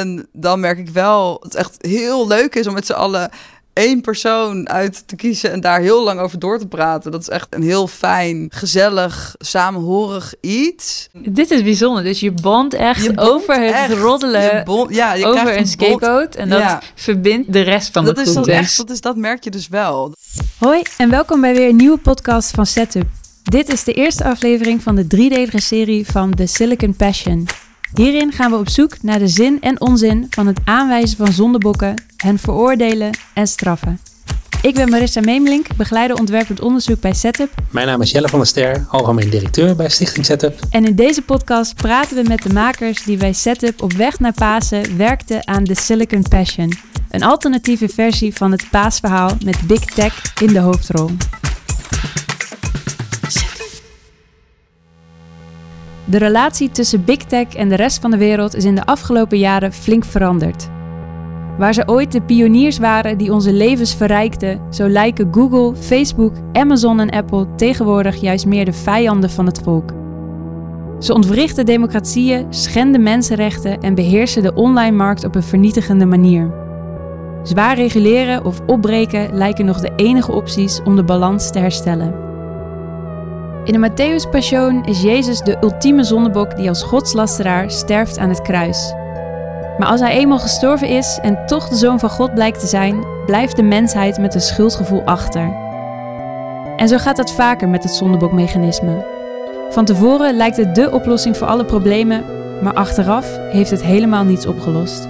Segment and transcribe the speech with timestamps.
[0.00, 3.30] En dan merk ik wel dat het echt heel leuk is om met z'n allen
[3.72, 7.10] één persoon uit te kiezen en daar heel lang over door te praten.
[7.10, 11.08] Dat is echt een heel fijn, gezellig, samenhorig iets.
[11.12, 12.02] Dit is bijzonder.
[12.04, 13.92] Dus je bond echt Je bond over het echt.
[13.92, 16.34] roddelen Je bond- ja, je over krijgt een scapegoat.
[16.34, 16.82] En dat Ja.
[16.94, 18.46] verbindt de rest van Dat de is groep.
[18.46, 20.14] echt, dat, is, dat merk je dus wel.
[20.58, 23.06] Hoi en welkom bij weer een nieuwe podcast van Setup.
[23.42, 27.46] Dit is de eerste aflevering van de driedelige serie van The Silicon Passion.
[27.96, 32.02] Hierin gaan we op zoek naar de zin en onzin van het aanwijzen van zondebokken,
[32.16, 34.00] hen veroordelen en straffen.
[34.62, 37.50] Ik ben Marissa Meemelink, begeleider ontwerpend onderzoek bij Setup.
[37.70, 40.60] Mijn naam is Jelle van der Ster, algemeen directeur bij Stichting Setup.
[40.70, 44.32] En in deze podcast praten we met de makers die bij Setup op weg naar
[44.32, 46.72] Pasen werkten aan The Silicon Passion.
[47.10, 51.10] Een alternatieve versie van het paasverhaal met Big Tech in de hoofdrol.
[56.08, 59.38] De relatie tussen Big Tech en de rest van de wereld is in de afgelopen
[59.38, 60.68] jaren flink veranderd.
[61.58, 67.00] Waar ze ooit de pioniers waren die onze levens verrijkten, zo lijken Google, Facebook, Amazon
[67.00, 69.92] en Apple tegenwoordig juist meer de vijanden van het volk.
[70.98, 76.50] Ze ontwrichten democratieën, schenden mensenrechten en beheersen de online markt op een vernietigende manier.
[77.42, 82.25] Zwaar reguleren of opbreken lijken nog de enige opties om de balans te herstellen.
[83.66, 88.42] In de Matthäus Passion is Jezus de ultieme zondebok die als godslasteraar sterft aan het
[88.42, 88.92] kruis.
[89.78, 93.04] Maar als hij eenmaal gestorven is en toch de zoon van God blijkt te zijn,
[93.24, 95.54] blijft de mensheid met een schuldgevoel achter.
[96.76, 99.04] En zo gaat dat vaker met het zondebokmechanisme.
[99.70, 102.24] Van tevoren lijkt het dé oplossing voor alle problemen,
[102.62, 105.08] maar achteraf heeft het helemaal niets opgelost.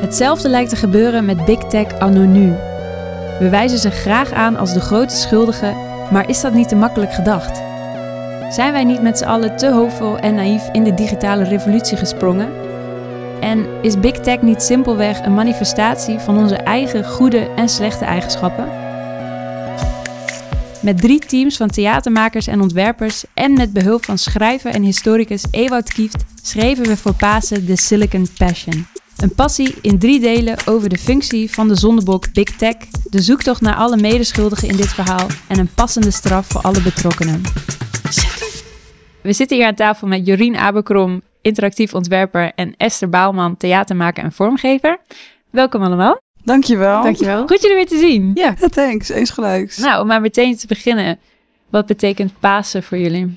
[0.00, 2.52] Hetzelfde lijkt te gebeuren met Big Tech anno nu.
[3.38, 7.12] We wijzen ze graag aan als de grote schuldigen, maar is dat niet te makkelijk
[7.12, 7.56] gedacht?
[8.54, 12.52] Zijn wij niet met z'n allen te hoopvol en naïef in de digitale revolutie gesprongen?
[13.40, 18.68] En is Big Tech niet simpelweg een manifestatie van onze eigen goede en slechte eigenschappen?
[20.82, 25.92] Met drie teams van theatermakers en ontwerpers en met behulp van schrijver en historicus Ewout
[25.92, 28.93] Kieft schreven we voor Pasen de Silicon Passion.
[29.16, 33.60] Een passie in drie delen over de functie van de zondebok Big Tech, de zoektocht
[33.60, 37.42] naar alle medeschuldigen in dit verhaal en een passende straf voor alle betrokkenen.
[39.20, 44.32] We zitten hier aan tafel met Jorien Aberkrom, interactief ontwerper, en Esther Bouwman, theatermaker en
[44.32, 44.98] vormgever.
[45.50, 46.20] Welkom allemaal.
[46.42, 47.02] Dankjewel.
[47.02, 47.46] Dankjewel.
[47.46, 48.30] Goed jullie weer te zien.
[48.34, 49.08] Ja, thanks.
[49.08, 49.78] Eens gelijks.
[49.78, 51.18] Nou, om maar meteen te beginnen.
[51.70, 53.36] Wat betekent Pasen voor jullie?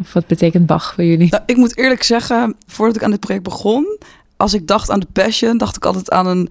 [0.00, 1.30] Of wat betekent Bach voor jullie?
[1.30, 3.98] Nou, ik moet eerlijk zeggen, voordat ik aan dit project begon,
[4.36, 6.50] als ik dacht aan de Passion, dacht ik altijd aan een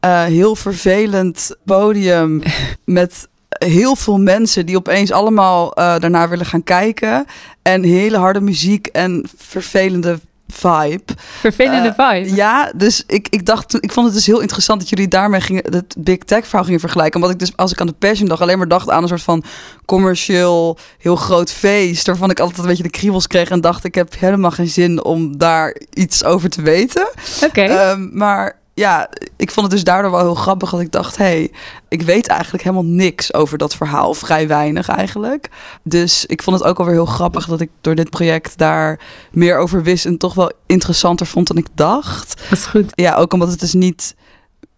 [0.00, 2.42] eh, heel vervelend podium
[2.84, 7.26] met heel veel mensen die opeens allemaal eh, daarnaar willen gaan kijken.
[7.62, 10.20] En hele harde muziek en vervelende
[10.52, 11.12] vibe.
[11.40, 12.34] Vervelende Eh, vibe.
[12.34, 15.64] Ja, dus ik, ik dacht, ik vond het dus heel interessant dat jullie daarmee gingen,
[15.70, 17.14] het Big Tech verhaal gingen vergelijken.
[17.14, 19.22] Omdat ik dus, als ik aan de Passion dacht, alleen maar dacht aan een soort
[19.22, 19.44] van
[19.84, 22.06] commercieel, heel groot feest.
[22.06, 25.04] Waarvan ik altijd een beetje de kriebels kreeg en dacht, ik heb helemaal geen zin
[25.04, 27.08] om daar iets over te weten.
[27.44, 27.60] Oké.
[27.62, 31.24] Ehm, maar ja, ik vond het dus daardoor wel heel grappig dat ik dacht, hé,
[31.24, 31.50] hey,
[31.88, 34.14] ik weet eigenlijk helemaal niks over dat verhaal.
[34.14, 35.48] Vrij weinig eigenlijk.
[35.82, 39.00] Dus ik vond het ook alweer heel grappig dat ik door dit project daar
[39.32, 42.42] meer over wist en toch wel interessanter vond dan ik dacht.
[42.48, 42.92] dat is goed.
[42.94, 44.14] Ja, ook omdat het dus niet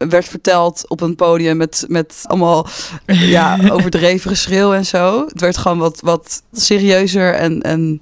[0.08, 2.66] werd verteld op een podium met, met allemaal
[3.06, 5.26] ja, overdreven geschreeuw en zo.
[5.28, 8.00] Het werd gewoon wat, wat serieuzer en, en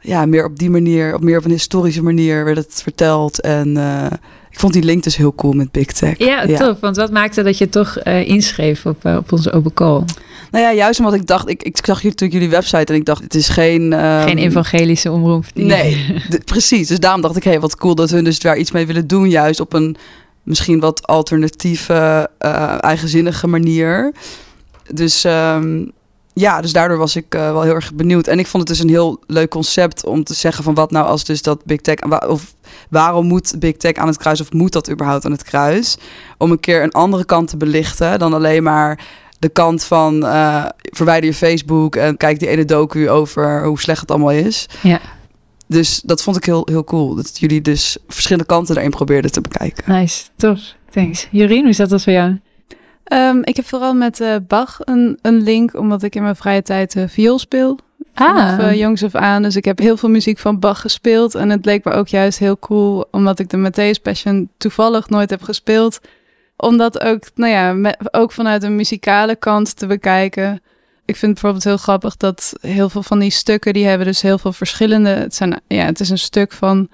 [0.00, 3.40] ja, meer op die manier, op meer op een historische manier werd het verteld.
[3.40, 4.06] En eh,
[4.54, 6.18] ik vond die link dus heel cool met Big Tech.
[6.18, 6.80] Ja, tof.
[6.80, 10.02] Want wat maakte dat je toch eh, inschreef op, eh, op onze open call?
[10.50, 13.22] Nou ja, juist omdat ik dacht, ik, ik zag natuurlijk jullie website en ik dacht,
[13.22, 13.92] het is geen...
[13.92, 15.44] ehm, Geen evangelische omroep.
[15.54, 16.88] die- Nee, precies.
[16.88, 19.06] Dus daarom dacht ik, hé, hey, wat cool dat hun dus daar iets mee willen
[19.06, 19.28] doen.
[19.30, 19.96] Juist op een
[20.42, 24.12] misschien wat alternatieve, eh, eigenzinnige manier.
[24.92, 25.84] Dus ehm,
[26.34, 28.26] ja, dus daardoor was ik eh, wel heel erg benieuwd.
[28.26, 31.06] En ik vond het dus een heel leuk concept om te zeggen van wat nou
[31.06, 31.98] als dus dat Big Tech...
[32.28, 32.54] Of
[32.90, 35.96] waarom moet Big Tech aan het kruis of moet dat überhaupt aan het kruis?
[36.38, 39.04] Om een keer een andere kant te belichten dan alleen maar
[39.38, 44.00] de kant van eh, verwijder je Facebook en kijk die ene docu over hoe slecht
[44.00, 44.68] het allemaal is.
[44.82, 45.00] Ja.
[45.66, 47.14] Dus dat vond ik heel, heel cool.
[47.14, 49.92] Dat jullie dus verschillende kanten erin probeerden te bekijken.
[49.92, 50.60] Nice, tof.
[50.90, 51.28] Thanks.
[51.30, 52.38] Jorien, hoe zat dat voor jou?
[53.04, 56.62] Ehm, ik heb vooral met eh, Bach een, een link, omdat ik in mijn vrije
[56.62, 57.78] tijd eh viool speel.
[58.14, 58.58] Ah.
[58.58, 59.42] eh, jongs af aan.
[59.42, 61.34] Dus ik heb heel veel muziek van Bach gespeeld.
[61.34, 65.30] En het leek me ook juist heel cool, omdat ik de Matthäus Passion toevallig nooit
[65.30, 66.00] heb gespeeld.
[66.56, 70.52] Om dat ook, nou ja, me- ook vanuit een muzikale kant te bekijken.
[71.04, 74.22] Ik vind het bijvoorbeeld heel grappig dat heel veel van die stukken, die hebben dus
[74.22, 75.08] heel veel verschillende...
[75.08, 76.88] Het, zijn, ja, het is een stuk van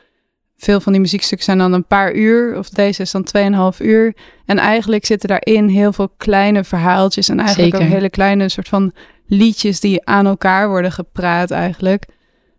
[0.61, 2.59] veel van die muziekstukken zijn dan een paar uur.
[2.59, 3.27] Of deze is dan
[3.73, 4.15] 2,5 uur.
[4.47, 7.29] En eigenlijk zitten daarin heel veel kleine verhaaltjes.
[7.29, 7.87] En eigenlijk Zeker.
[7.89, 8.93] ook hele kleine soort van
[9.27, 12.05] liedjes die aan elkaar worden gepraat eigenlijk.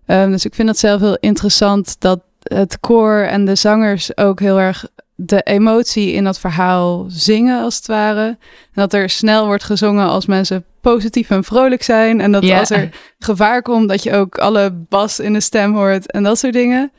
[0.06, 4.39] Ehm, dus ik vind het zelf heel interessant dat het koor en de zangers ook
[4.39, 8.25] heel erg de emotie in dat verhaal zingen als het ware.
[8.25, 8.38] En
[8.74, 12.21] dat er snel wordt gezongen als mensen positief en vrolijk zijn.
[12.21, 12.59] En dat Ja.
[12.59, 12.89] als er
[13.19, 16.92] gevaar komt, dat je ook alle bas in de stem hoort en dat soort dingen.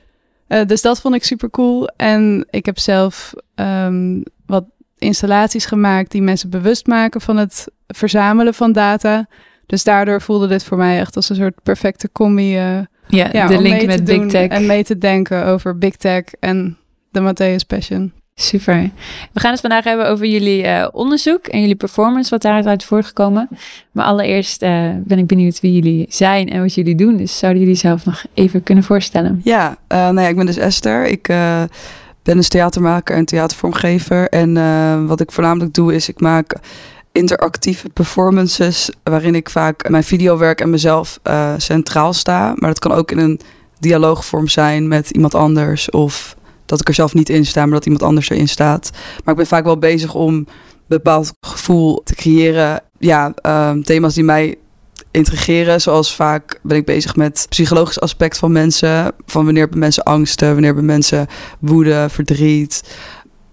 [0.52, 1.88] Eh, dus dat vond ik super cool.
[1.96, 4.64] En ik heb zelf ehm, wat
[4.98, 9.26] installaties gemaakt die mensen bewust maken van het verzamelen van data.
[9.66, 12.56] Dus daardoor voelde dit voor mij echt als een soort perfecte combi.
[12.56, 12.78] eh,
[13.08, 14.48] Ja, ja, de om link mee met te Big Tech.
[14.48, 16.76] En mee te denken over Big Tech en
[17.10, 18.12] de Matthäus Passion.
[18.34, 18.90] Super.
[19.32, 22.84] We gaan het vandaag hebben over jullie eh, onderzoek en jullie performance, wat daaruit uit
[22.84, 23.48] voortgekomen.
[23.92, 27.16] Maar allereerst eh, ben ik benieuwd wie jullie zijn en wat jullie doen.
[27.16, 29.40] Dus zouden jullie zelf nog even kunnen voorstellen?
[29.44, 31.06] Ja, eh, nou ja, ik ben dus Esther.
[31.06, 31.26] Ik
[32.22, 34.28] ben dus theatermaker en theatervormgever.
[34.28, 36.54] En wat ik voornamelijk doe is ik maak
[37.12, 38.90] interactieve performances...
[39.02, 41.20] waarin ik vaak mijn videowerk en mezelf
[41.56, 42.52] centraal sta.
[42.56, 43.40] Maar dat kan ook in een
[43.78, 45.90] dialoogvorm zijn met iemand anders...
[45.90, 46.36] of
[46.72, 48.90] dat ik er zelf niet in sta, maar dat iemand anders erin staat.
[48.92, 50.46] Maar ik ben vaak wel bezig om een
[50.86, 52.80] bepaald gevoel te creëren.
[52.98, 54.56] Ja, ehm, thema's die mij
[55.10, 55.80] integreren.
[55.80, 59.12] Zoals vaak ben ik bezig met het psychologisch aspect van mensen.
[59.26, 61.26] Van wanneer hebben mensen angsten, wanneer hebben mensen
[61.58, 62.96] woede, verdriet.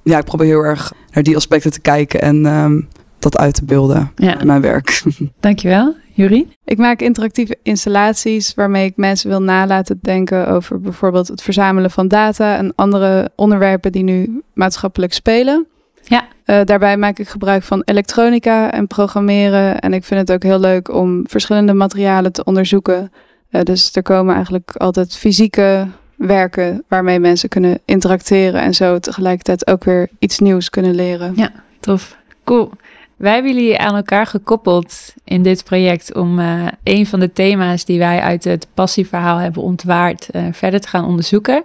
[0.04, 2.81] Ja, ik probeer heel erg naar die aspecten te kijken en ehm,
[3.19, 5.04] dat uit te beelden Ja, in mijn werk.
[5.39, 5.95] dankjewel.
[6.19, 6.48] Juri?
[6.66, 12.07] Ik maak interactieve installaties waarmee ik mensen wil nalaten denken over bijvoorbeeld het verzamelen van
[12.07, 15.68] data en andere onderwerpen die nu maatschappelijk spelen.
[16.04, 16.27] Ja.
[16.45, 19.80] Eh, daarbij maak ik gebruik van elektronica en programmeren.
[19.80, 23.12] En ik vind het ook heel leuk om verschillende materialen te onderzoeken.
[23.50, 29.68] Eh, dus er komen eigenlijk altijd fysieke werken waarmee mensen kunnen interacteren en zo tegelijkertijd
[29.68, 31.36] ook weer iets nieuws kunnen leren.
[31.80, 32.18] Tof.
[32.44, 32.71] Cool.
[33.19, 37.86] Wij hebben jullie aan elkaar gekoppeld in dit project om eh, een van de thema's
[37.86, 41.63] die wij uit het passieverhaal hebben ontwaard eh, verder te gaan onderzoeken.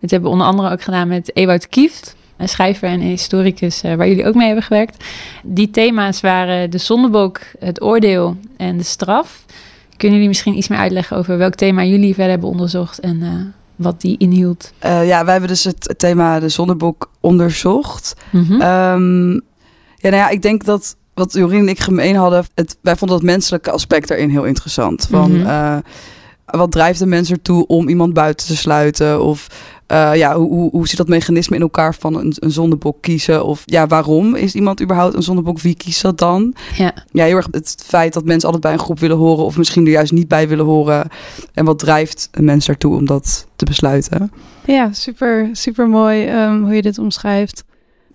[0.00, 3.94] Dit hebben we onder andere ook gedaan met Ewout Kieft, een schrijver en historicus eh,
[3.94, 5.04] waar jullie ook mee hebben gewerkt.
[5.42, 9.44] Die thema's waren de zondebok, het oordeel en de straf.
[9.96, 14.00] Kunnen jullie misschien iets meer uitleggen over welk thema jullie verder hebben onderzocht en wat
[14.00, 14.72] die inhield?
[14.80, 18.14] Ja, wij hebben dus het, thema de zonnebok onderzocht.
[18.30, 18.60] Mhm.
[18.60, 19.38] Ehm,
[19.96, 23.16] ja, nou ja, ik denk dat wat Jorien en ik gemeen hadden, het, wij vonden
[23.16, 25.06] dat menselijke aspect erin heel interessant.
[25.10, 25.46] Van, Mhm.
[25.46, 25.76] eh,
[26.46, 29.22] wat drijft de mens ertoe om iemand buiten te sluiten?
[29.22, 29.46] Of
[29.86, 33.44] eh, ja, hoe, hoe, hoe zit dat mechanisme in elkaar van een, een zondebok kiezen?
[33.44, 35.60] Of ja, waarom is iemand überhaupt een zondebok?
[35.60, 36.54] Wie kiest dat dan?
[36.76, 36.94] Ja.
[37.12, 39.84] Ja, heel erg het feit dat mensen altijd bij een groep willen horen, of misschien
[39.86, 41.08] er juist niet bij willen horen.
[41.54, 44.32] En wat drijft een mens daartoe om dat te besluiten?
[44.66, 47.64] Ja, super, super mooi ehm, hoe je dit omschrijft.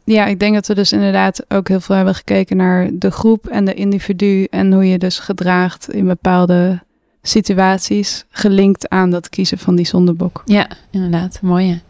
[0.03, 3.47] Ja, ik denk dat we dus inderdaad ook heel veel hebben gekeken naar de groep
[3.47, 6.81] en de individu en hoe je dus gedraagt in bepaalde
[7.21, 10.41] situaties, gelinkt aan dat kiezen van die zondebok.
[10.45, 11.39] Ja, inderdaad.
[11.41, 11.81] Mooie.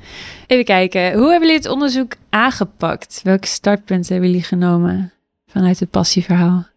[0.48, 1.14] Even kijken.
[1.14, 3.20] Hoe hebben jullie het onderzoek aangepakt?
[3.24, 5.12] Welke startpunten hebben jullie genomen
[5.48, 6.70] vanuit het passieverhaal?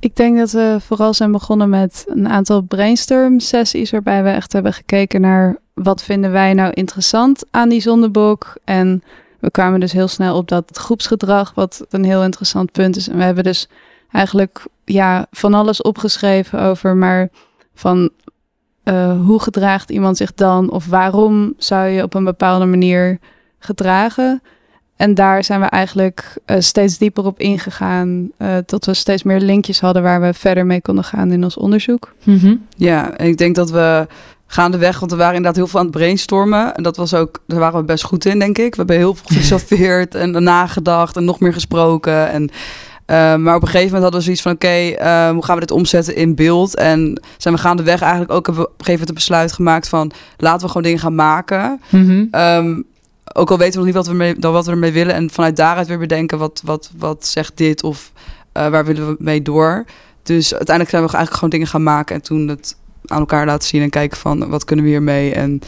[0.00, 4.52] Ik denk dat we vooral zijn begonnen met een aantal brainstorm sessies waarbij we echt
[4.52, 9.02] hebben gekeken naar wat vinden wij nou interessant aan die zondebok en
[9.42, 13.16] we kwamen dus heel snel op dat groepsgedrag wat een heel interessant punt is en
[13.16, 13.68] we hebben dus
[14.10, 17.28] eigenlijk ja van alles opgeschreven over maar
[17.74, 18.10] van
[18.82, 23.18] eh, hoe gedraagt iemand zich dan of waarom zou je op een bepaalde manier
[23.58, 24.42] gedragen
[24.96, 28.30] en daar zijn we eigenlijk eh, steeds dieper op ingegaan.
[28.36, 31.56] eh, tot we steeds meer linkjes hadden waar we verder mee konden gaan in ons
[31.56, 32.14] onderzoek.
[32.22, 32.56] Mhm.
[32.76, 34.06] Ja, en ik denk dat we
[34.52, 36.74] gaandeweg, want we waren inderdaad heel veel aan het brainstormen.
[36.74, 38.70] En dat was ook, daar waren we best goed in, denk ik.
[38.70, 42.30] We hebben heel veel gefilosofeerd en nagedacht en nog meer gesproken.
[42.30, 42.50] En,
[43.06, 45.60] eh, maar op een gegeven moment hadden we zoiets van, oké, eh, hoe gaan we
[45.60, 46.76] dit omzetten in beeld?
[46.76, 49.88] En zijn we gaandeweg eigenlijk ook, hebben we op een gegeven moment een besluit gemaakt
[49.88, 51.80] van, laten we gewoon dingen gaan maken.
[51.88, 52.24] Mhm.
[52.30, 52.80] Ehm,
[53.34, 55.14] ook al weten we nog niet wat we, mee, wat we ermee willen.
[55.14, 58.12] En vanuit daaruit weer bedenken, wat, wat, wat zegt dit of
[58.52, 59.84] eh, waar willen we mee door?
[60.22, 63.68] Dus uiteindelijk zijn we eigenlijk gewoon dingen gaan maken en toen het aan elkaar laten
[63.68, 65.34] zien en kijken van wat kunnen we hiermee.
[65.34, 65.60] En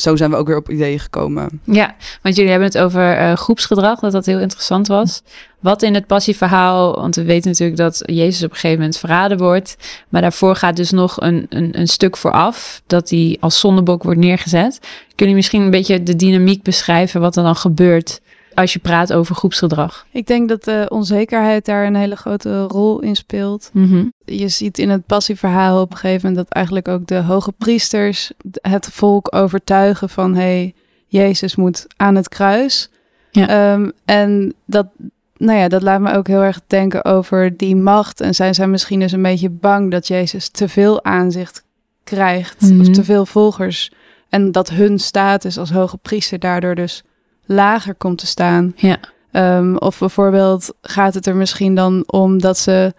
[0.00, 1.60] zo zijn we ook weer op ideeën gekomen.
[1.64, 5.22] Ja, want jullie hebben het over eh, groepsgedrag, dat dat heel interessant was.
[5.60, 9.38] Wat in het passieverhaal, want we weten natuurlijk dat Jezus op een gegeven moment verraden
[9.38, 9.76] wordt.
[10.08, 14.20] Maar daarvoor gaat dus nog een, een, een stuk vooraf, dat hij als zondebok wordt
[14.20, 14.78] neergezet.
[14.80, 18.20] Kunnen jullie misschien een beetje de dynamiek beschrijven, wat er dan gebeurt
[18.58, 20.06] als je praat over groepsgedrag?
[20.10, 23.70] Ik denk dat de onzekerheid daar een hele grote rol in speelt.
[23.72, 24.04] Mhm.
[24.24, 28.32] Je ziet in het passieverhaal op een gegeven moment dat eigenlijk ook de hoge priesters
[28.60, 30.74] het volk overtuigen van hé, hey,
[31.06, 32.90] Jezus moet aan het kruis.
[33.30, 33.48] Ja.
[33.48, 34.86] Ehm, en dat,
[35.36, 38.20] nou ja, dat laat me ook heel erg denken over die macht.
[38.20, 41.64] En zijn zij misschien dus een beetje bang dat Jezus te veel aanzicht
[42.04, 42.80] krijgt Mhm.
[42.80, 43.92] of te veel volgers.
[44.28, 47.02] En dat hun status als hoge priester daardoor dus
[47.48, 48.72] lager komt te staan.
[48.76, 48.98] Ja.
[49.30, 52.94] Ehm, of bijvoorbeeld gaat het er misschien dan om dat ze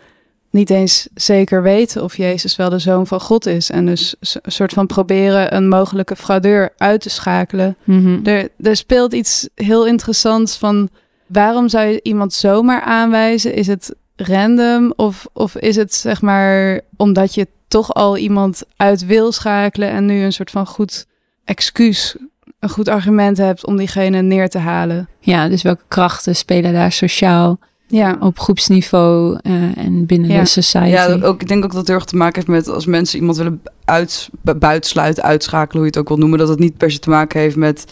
[0.50, 3.70] niet eens zeker weten of Jezus wel de zoon van God is.
[3.70, 7.76] En dus een soort van proberen een mogelijke fraudeur uit te schakelen.
[7.84, 8.20] Mhm.
[8.24, 10.90] Er, er speelt iets heel interessants van
[11.28, 13.54] waarom zou je iemand zomaar aanwijzen?
[13.54, 19.06] Is het random of, of is het zeg maar omdat je toch al iemand uit
[19.06, 21.06] wil schakelen en nu een soort van goed
[21.44, 22.16] excuus,
[22.60, 25.08] een goed argument hebt om diegene neer te halen?
[25.20, 30.40] Ja, dus welke krachten spelen daar sociaal Ja, op groepsniveau eh, en binnen Ja.
[30.40, 30.88] de society?
[30.90, 33.20] Ja, ook, ik denk ook dat het heel erg te maken heeft met als mensen
[33.20, 36.78] iemand willen uit, bu- buitensluiten, uitschakelen, hoe je het ook wil noemen, dat het niet
[36.78, 37.86] per se te maken heeft met,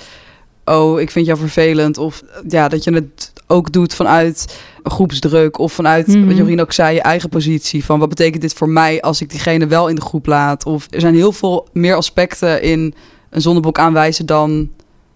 [0.66, 1.98] oh, ik vind jou vervelend.
[1.98, 6.26] Of ja, dat je het ook doet vanuit groepsdruk of vanuit, Mhm.
[6.28, 7.86] wat Jorien ook zei, je eigen positie.
[7.86, 10.66] Van wat betekent dit voor mij als ik diegene wel in de groep laat?
[10.66, 12.94] Of er zijn heel veel meer aspecten in
[13.30, 14.70] een zondebok aanwijzen dan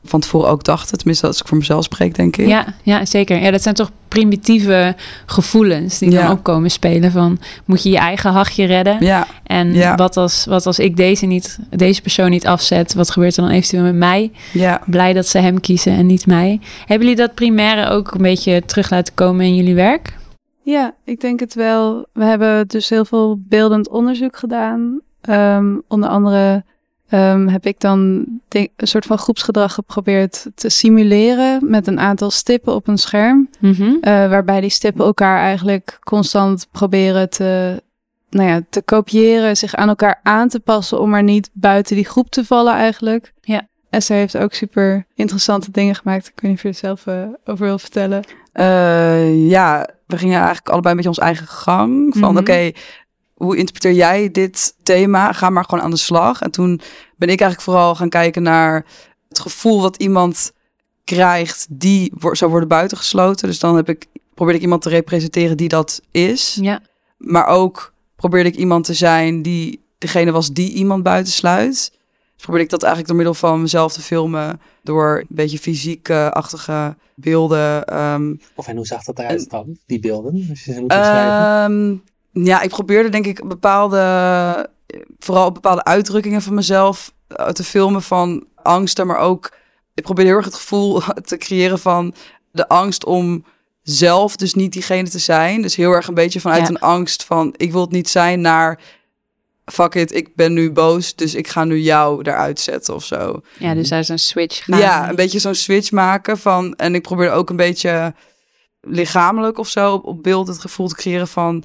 [0.04, 0.98] van tevoren ook dachten.
[0.98, 2.48] Tenminste, als ik voor mezelf spreek, denk ik.
[2.48, 3.42] Ja, ja, zeker.
[3.42, 6.22] Ja, dat zijn toch primitieve gevoelens die Ja.
[6.22, 9.96] dan ook komen spelen van moet je je eigen hachje redden Ja, en Ja.
[9.96, 13.52] wat, als, wat als ik deze, niet, deze persoon niet afzet, wat gebeurt er dan
[13.52, 14.32] eventueel met mij?
[14.54, 14.82] ja.
[14.86, 16.60] Blij dat ze hem kiezen en niet mij.
[16.80, 20.20] Hebben jullie dat primaire ook een beetje terug laten komen in jullie werk?
[20.64, 22.06] ja, ik denk het wel.
[22.14, 25.00] We hebben dus heel veel beeldend onderzoek gedaan.
[25.22, 26.64] Ehm, onder andere
[27.12, 32.32] ehm, heb ik dan denk- een soort van groepsgedrag geprobeerd te simuleren met een aantal
[32.32, 33.50] stippen op een scherm.
[33.60, 33.84] Mhm.
[34.02, 37.82] Eh, waarbij die stippen elkaar eigenlijk constant proberen te,
[38.30, 42.06] nou ja, te kopiëren, zich aan elkaar aan te passen om maar niet buiten die
[42.06, 43.34] groep te vallen eigenlijk.
[43.42, 43.70] Ja.
[43.90, 46.28] Esther heeft ook super interessante dingen gemaakt.
[46.28, 48.24] Ik weet niet of je er zelf eh, over wil vertellen.
[48.52, 52.14] Eh, ja, we gingen eigenlijk allebei een beetje ons eigen gang.
[52.18, 52.38] Van Mhm.
[52.42, 52.72] oké,
[53.44, 55.32] hoe interpreteer jij dit thema?
[55.34, 56.42] Ga maar gewoon aan de slag.
[56.42, 56.82] En toen
[57.16, 58.86] ben ik eigenlijk vooral gaan kijken naar
[59.30, 60.52] het gevoel wat iemand
[61.04, 63.48] krijgt die wo- zou worden buitengesloten.
[63.48, 66.58] Dus dan heb ik, probeerde ik iemand te representeren die dat is.
[66.62, 66.82] Ja.
[67.18, 71.92] Maar ook probeerde ik iemand te zijn die degene was die iemand buitensluit.
[72.36, 74.62] Dus probeerde ik dat eigenlijk door middel van mezelf te filmen.
[74.84, 77.86] Door een beetje fysiek-achtige beelden.
[77.86, 80.46] ehm, Of en hoe zag dat eruit dan, die beelden?
[80.50, 82.04] Als je ze moet beschrijven.
[82.34, 84.70] Ja, ik probeerde denk ik bepaalde,
[85.20, 89.52] vooral bepaalde uitdrukkingen van mezelf eh, te filmen van angsten, maar ook
[89.94, 92.14] ik probeerde heel erg het gevoel te creëren van
[92.52, 93.46] de angst om
[93.82, 95.62] zelf dus niet diegene te zijn.
[95.62, 96.68] Dus heel erg een beetje vanuit Ja.
[96.70, 98.80] een angst van ik wil het niet zijn naar
[99.66, 103.42] fuck it, ik ben nu boos, dus ik ga nu jou eruit zetten of zo.
[103.58, 104.80] ja, dus daar is een switch gaan.
[104.80, 106.76] Ja, een beetje zo'n switch maken van.
[106.76, 108.14] En ik probeer ook een beetje
[108.82, 111.64] lichamelijk of zo op, op beeld het gevoel te creëren van.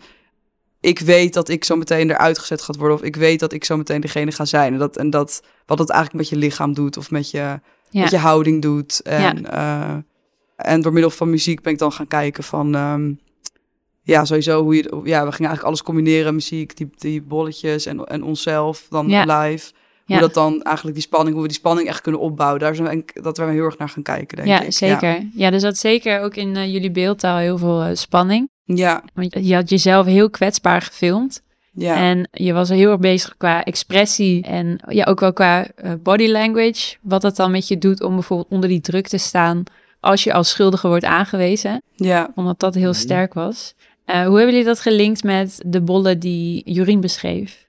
[0.81, 2.97] Ik weet dat ik zo meteen eruit gezet gaat worden.
[2.97, 4.73] Of ik weet dat ik zo meteen degene ga zijn.
[4.73, 6.97] En, dat, en dat, wat het eigenlijk met je lichaam doet.
[6.97, 7.61] Of met je, Ja.
[8.03, 9.01] met je houding doet.
[9.03, 9.95] En, eh,
[10.57, 12.75] en door middel van muziek ben ik dan gaan kijken van.
[12.75, 13.13] ehm,
[14.03, 14.83] ja, sowieso hoe je.
[14.83, 16.35] Ja, we gingen eigenlijk alles combineren.
[16.35, 18.87] Muziek, die, die bolletjes en, en onszelf.
[18.91, 19.41] Dan Ja.
[19.41, 19.73] live.
[20.05, 20.19] Ja.
[20.19, 22.61] Hoe dat dan eigenlijk die spanning, hoe we die spanning echt kunnen opbouwen.
[22.61, 24.73] Daar zijn we, dat we heel erg naar gaan kijken, denk ja, ik.
[24.73, 25.27] zeker.
[25.35, 25.53] Ja.
[25.53, 28.49] er zat zeker ook in eh, jullie beeldtaal heel veel eh, spanning.
[28.67, 31.43] Ja, Want je had jezelf heel kwetsbaar gefilmd.
[31.73, 35.93] ja, En je was heel erg bezig qua expressie en ja, ook wel qua eh,
[36.03, 36.97] body language.
[37.03, 39.63] Wat dat dan met je doet om bijvoorbeeld onder die druk te staan
[40.01, 41.83] als je als schuldige wordt aangewezen.
[41.97, 42.31] ja.
[42.35, 43.75] Omdat dat heel sterk was.
[44.05, 47.67] Eh, hoe hebben jullie dat gelinkt met de bollen die Jorien beschreef?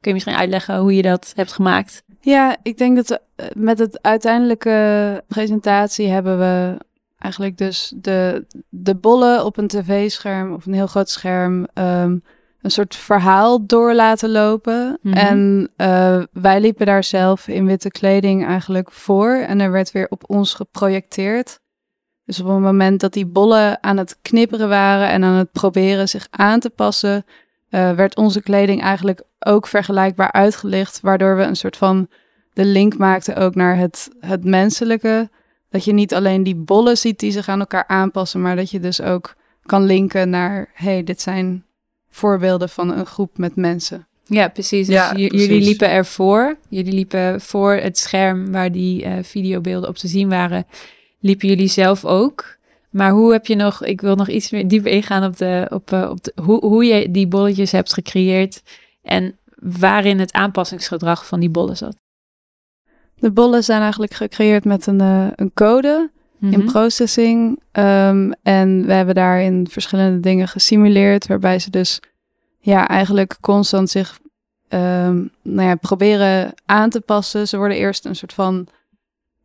[0.00, 2.02] Kun je misschien uitleggen hoe je dat hebt gemaakt?
[2.20, 6.76] Ja, ik denk dat we eh, met het uiteindelijke presentatie hebben we
[7.20, 12.16] eigenlijk dus de, de bollen op een tv-scherm of een heel groot scherm ehm,
[12.60, 14.98] een soort verhaal door laten lopen.
[15.02, 15.16] Mhm.
[15.16, 20.06] En eh, wij liepen daar zelf in witte kleding eigenlijk voor en er werd weer
[20.08, 21.60] op ons geprojecteerd.
[22.24, 26.08] Dus op het moment dat die bollen aan het knipperen waren en aan het proberen
[26.08, 27.24] zich aan te passen,
[27.68, 32.08] eh, werd onze kleding eigenlijk ook vergelijkbaar uitgelicht, waardoor we een soort van
[32.52, 35.30] de link maakten ook naar het, het menselijke.
[35.70, 38.80] Dat je niet alleen die bollen ziet die zich aan elkaar aanpassen, maar dat je
[38.80, 41.64] dus ook kan linken naar, hey, dit zijn
[42.10, 44.06] voorbeelden van een groep met mensen.
[44.24, 44.86] Ja, precies.
[44.86, 45.46] Dus Ja, j- precies.
[45.46, 46.56] jullie liepen ervoor.
[46.68, 50.66] Jullie liepen voor het scherm waar die eh, videobeelden op te zien waren.
[51.20, 52.56] Liepen jullie zelf ook.
[52.90, 55.92] Maar hoe heb je nog, ik wil nog iets meer dieper ingaan op, de, op,
[55.92, 58.62] eh, op de, hoe, hoe je die bolletjes hebt gecreëerd.
[59.02, 61.96] En waarin het aanpassingsgedrag van die bollen zat.
[63.20, 66.10] De bollen zijn eigenlijk gecreëerd met een, eh, een code
[66.40, 66.66] in Mhm.
[66.66, 67.60] processing.
[67.72, 72.00] Ehm, en we hebben daarin verschillende dingen gesimuleerd, waarbij ze dus
[72.58, 74.18] ja, eigenlijk constant zich
[74.68, 77.48] ehm, nou ja, proberen aan te passen.
[77.48, 78.66] Ze worden eerst een soort van,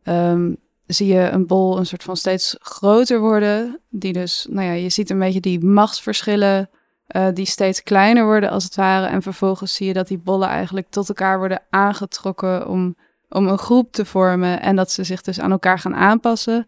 [0.03, 0.53] ehm,
[0.87, 3.79] zie je een bol een soort van steeds groter worden.
[3.89, 6.69] Die dus, nou ja, je ziet een beetje die machtsverschillen
[7.05, 9.05] eh, die steeds kleiner worden als het ware.
[9.07, 12.95] En vervolgens zie je dat die bollen eigenlijk tot elkaar worden aangetrokken om,
[13.29, 14.61] om een groep te vormen.
[14.61, 16.67] En dat ze zich dus aan elkaar gaan aanpassen.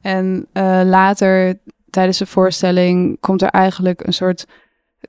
[0.00, 1.58] En eh, later,
[1.90, 4.46] tijdens de voorstelling, komt er eigenlijk een soort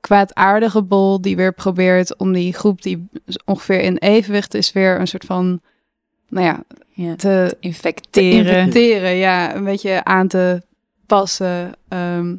[0.00, 3.08] kwaadaardige bol die weer probeert om die groep die
[3.44, 5.60] ongeveer in evenwicht is, weer een soort van,
[6.28, 7.10] nou ja, Ja.
[7.14, 7.16] te,
[7.50, 8.56] te Infecteren.
[8.56, 10.62] infecteren, ja, een beetje aan te
[11.06, 11.72] passen.
[11.88, 12.36] ehm,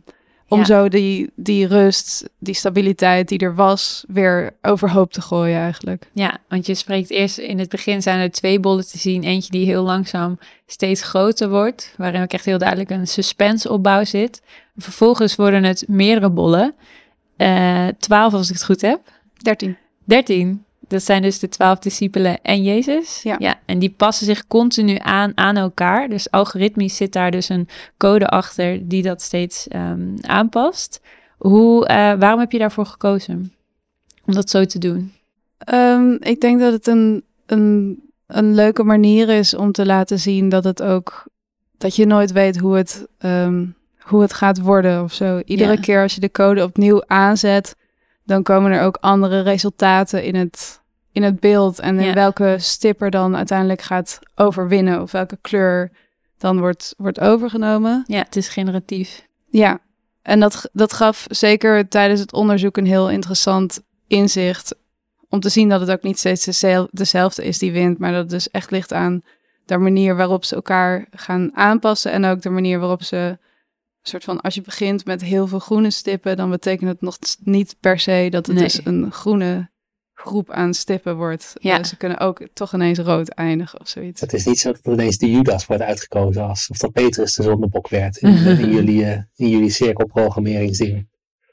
[0.49, 0.65] om Ja.
[0.65, 6.09] zo die, die rust, die stabiliteit die er was, weer overhoop te gooien eigenlijk.
[6.11, 9.23] Ja, want je spreekt eerst in het begin zijn er twee bollen te zien.
[9.23, 14.41] Eentje die heel langzaam steeds groter wordt, waarin ook echt heel duidelijk een suspense-opbouw zit.
[14.77, 16.73] Vervolgens worden het meerdere bollen.
[17.37, 18.99] Eh twaalf als ik het goed heb.
[19.41, 19.77] 13.
[20.03, 20.63] Dertien.
[20.89, 23.21] Dat zijn dus de twaalf discipelen en Jezus.
[23.23, 23.59] Ja.
[23.65, 26.09] En die passen zich continu aan aan elkaar.
[26.09, 27.67] Dus algoritmisch zit daar dus een
[27.97, 31.01] code achter die dat steeds ehm, aanpast.
[31.37, 33.53] Hoe, eh, waarom heb je daarvoor gekozen?
[34.25, 35.13] Om dat zo te doen?
[35.57, 40.49] Ehm, ik denk dat het een, een, een leuke manier is om te laten zien
[40.49, 41.27] dat het ook
[41.77, 43.65] dat je nooit weet hoe het, ehm,
[43.99, 45.41] hoe het gaat worden of zo.
[45.45, 45.79] Iedere Ja.
[45.79, 47.75] keer als je de code opnieuw aanzet,
[48.29, 50.81] dan komen er ook andere resultaten in het,
[51.11, 51.79] in het beeld.
[51.79, 52.13] En in Ja.
[52.13, 55.91] welke stip er dan uiteindelijk gaat overwinnen of welke kleur
[56.37, 58.03] dan wordt, wordt overgenomen.
[58.07, 59.27] Ja, het is generatief.
[59.47, 59.79] Ja,
[60.21, 64.75] en dat, dat gaf zeker tijdens het onderzoek een heel interessant inzicht.
[65.29, 68.21] Om te zien dat het ook niet steeds dezel- dezelfde is die wint, maar dat
[68.21, 69.21] het dus echt ligt aan
[69.65, 72.11] de manier waarop ze elkaar gaan aanpassen.
[72.11, 73.37] En ook de manier waarop ze,
[74.09, 77.75] soort van, als je begint met heel veel groene stippen, dan betekent het nog niet
[77.79, 78.63] per se dat het Nee.
[78.63, 79.69] dus een groene
[80.13, 81.53] groep aan stippen wordt.
[81.59, 81.77] Ja.
[81.77, 84.21] Eh, ze kunnen ook toch ineens rood eindigen of zoiets.
[84.21, 87.43] Het is niet zo dat ineens de Judas wordt uitgekozen als of dat Petrus de
[87.43, 88.29] zondebok werd in,
[88.63, 91.07] in jullie, eh, in jullie cirkelprogrammeringsding.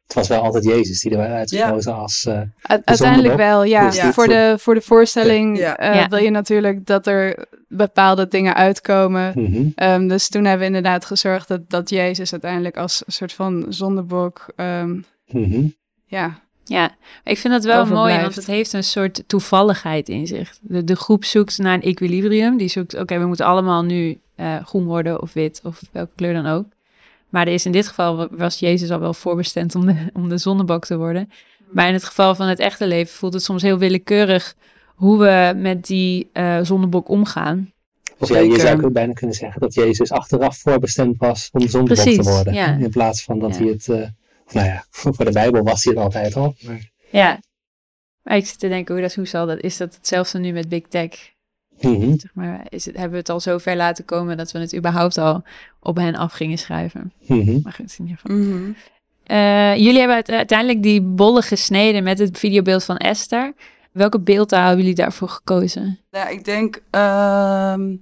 [0.06, 2.24] Het was wel altijd Jezus die er werd uitgekozen als.
[2.24, 3.90] eh, uiteindelijk wel, ja.
[3.90, 5.76] Dus Voor, de, voor de voorstelling Ja.
[5.76, 6.08] eh, Ja.
[6.08, 9.32] wil je natuurlijk dat er bepaalde dingen uitkomen.
[9.34, 9.62] mhm.
[9.74, 13.66] Ehm, dus toen hebben we inderdaad gezorgd dat, dat Jezus uiteindelijk als een soort van
[13.68, 15.66] zondebok, ehm, Mhm.
[16.06, 16.90] ja, Ja,
[17.24, 20.58] ik vind dat wel mooi, want het heeft een soort toevalligheid in zich.
[20.60, 22.56] De, de groep zoekt naar een equilibrium.
[22.56, 26.32] Die zoekt, oké, we moeten allemaal nu eh, groen worden of wit of welke kleur
[26.32, 26.64] dan ook.
[27.36, 30.28] Maar er is in dit geval, wa- was Jezus al wel voorbestemd om de, om
[30.28, 31.30] de zonnebok te worden.
[31.72, 34.54] Maar in het geval van het echte leven voelt het soms heel willekeurig
[34.94, 37.72] hoe we met die eh, zonnebok omgaan.
[38.18, 42.02] Dus ja, je zou ook bijna kunnen zeggen dat Jezus achteraf voorbestemd was om zondebok
[42.04, 42.54] Precies, te worden.
[42.54, 42.76] ja.
[42.76, 43.62] In plaats van dat Ja.
[43.62, 43.88] hij het.
[43.88, 44.06] eh,
[44.52, 46.54] nou ja, voor de Bijbel was hij het altijd al.
[46.60, 47.40] Maar, Ja.
[48.22, 49.60] Maar ik zit te denken, hoe, dat, hoe zal dat?
[49.60, 51.08] Is dat hetzelfde nu met Big Tech?
[51.80, 52.18] Mhm.
[52.18, 54.76] Zeg maar, is het, hebben we het al zo ver laten komen dat we het
[54.76, 55.42] überhaupt al
[55.80, 57.12] op hen af gingen schrijven?
[57.26, 57.58] Mhm.
[57.62, 58.36] Maar goed, in ieder geval.
[58.36, 58.70] Mhm.
[59.24, 63.52] Eh, jullie hebben uite- uiteindelijk die bollen gesneden met het videobeeld van Esther.
[63.92, 65.98] Welke beeldtaal hebben jullie daarvoor gekozen?
[66.10, 66.82] Ja, ik denk.
[66.90, 67.96] ehm,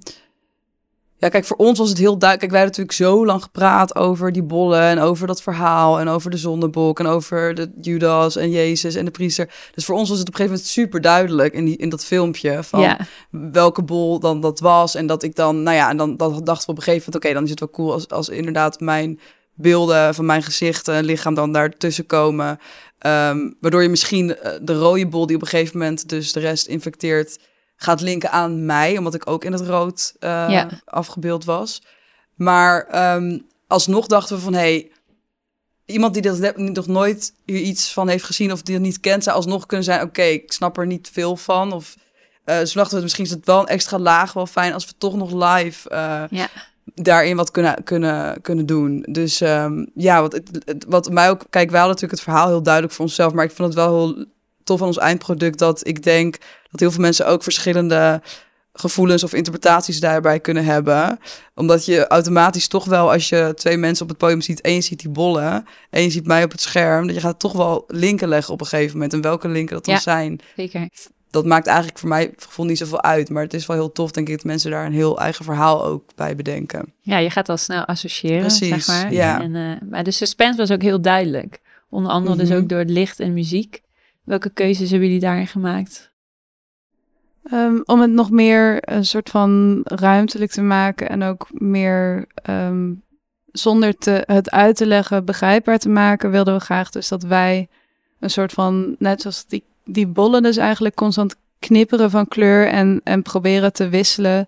[1.25, 2.41] ja, kijk, voor ons was het heel duidelijk.
[2.41, 6.09] Kijk, wij hebben natuurlijk zo lang gepraat over die bollen en over dat verhaal en
[6.09, 9.51] over de zondebok en over de Judas en Jezus en de priester.
[9.75, 12.05] Dus voor ons was het op een gegeven moment super duidelijk in, die, in dat
[12.05, 12.99] filmpje van ja,
[13.31, 14.95] welke bol dan dat was.
[14.95, 17.25] En dat ik dan, nou ja, en dan, dan dachten we op een gegeven moment,
[17.25, 19.21] oké, dan is het wel cool als, als inderdaad mijn
[19.55, 22.59] beelden van mijn gezicht en lichaam dan daartussen komen.
[22.99, 26.41] Ehm, waardoor je misschien eh, de rode bol die op een gegeven moment dus de
[26.41, 27.39] rest infecteert,
[27.77, 30.69] gaat linken aan mij, omdat ik ook in het rood eh, Ja.
[30.85, 31.83] afgebeeld was.
[32.35, 34.91] Maar ehm, alsnog dachten we van, hey,
[35.85, 39.25] iemand die dat nog nooit hier iets van heeft gezien of die het niet kent,
[39.25, 41.73] zou alsnog kunnen zijn, oké, ik snap er niet veel van.
[41.73, 41.95] Of
[42.45, 44.93] dus we dachten we, misschien is het wel een extra laag wel fijn als we
[44.99, 46.49] toch nog live eh, Ja.
[46.95, 49.07] daarin wat kunnen, kunnen, kunnen doen.
[49.11, 50.41] Dus ehm, ja, wat,
[50.89, 51.39] wat mij ook...
[51.51, 53.33] Kijk, wij hadden natuurlijk het verhaal heel duidelijk voor onszelf...
[53.33, 54.25] maar ik vond het wel heel
[54.65, 55.59] tof aan ons eindproduct...
[55.59, 56.37] dat ik denk
[56.71, 58.23] dat heel veel mensen ook verschillende
[58.77, 61.19] gevoelens of interpretaties daarbij kunnen hebben.
[61.55, 64.61] Omdat je automatisch toch wel, als je twee mensen op het podium ziet...
[64.61, 67.07] en je ziet die bollen en je ziet mij op het scherm...
[67.07, 69.13] dat je gaat toch wel linken leggen op een gegeven moment.
[69.13, 70.01] En welke linken dat dan Ja.
[70.01, 70.89] zijn zeker.
[71.31, 73.29] dat maakt eigenlijk voor mij gevoel niet zoveel uit.
[73.31, 75.85] Maar het is wel heel tof, denk ik, dat mensen daar een heel eigen verhaal
[75.85, 76.93] ook bij bedenken.
[77.01, 79.13] Ja, je gaat al snel associëren, Precies, zeg maar.
[79.13, 79.41] ja.
[79.41, 81.61] En, eh, maar de suspense was ook heel duidelijk.
[81.91, 82.59] Onder andere dus Mhm.
[82.59, 83.83] ook door het licht en muziek.
[84.25, 86.13] Welke keuzes hebben jullie daarin gemaakt?
[87.45, 92.93] Ehm, om het nog meer een soort van ruimtelijk te maken en ook meer ehm,
[93.53, 97.69] zonder te, het uit te leggen begrijpbaar te maken, wilden we graag dus dat wij
[98.21, 103.01] een soort van, net zoals die, die bollen dus eigenlijk constant knipperen van kleur en,
[103.05, 104.39] en proberen te wisselen.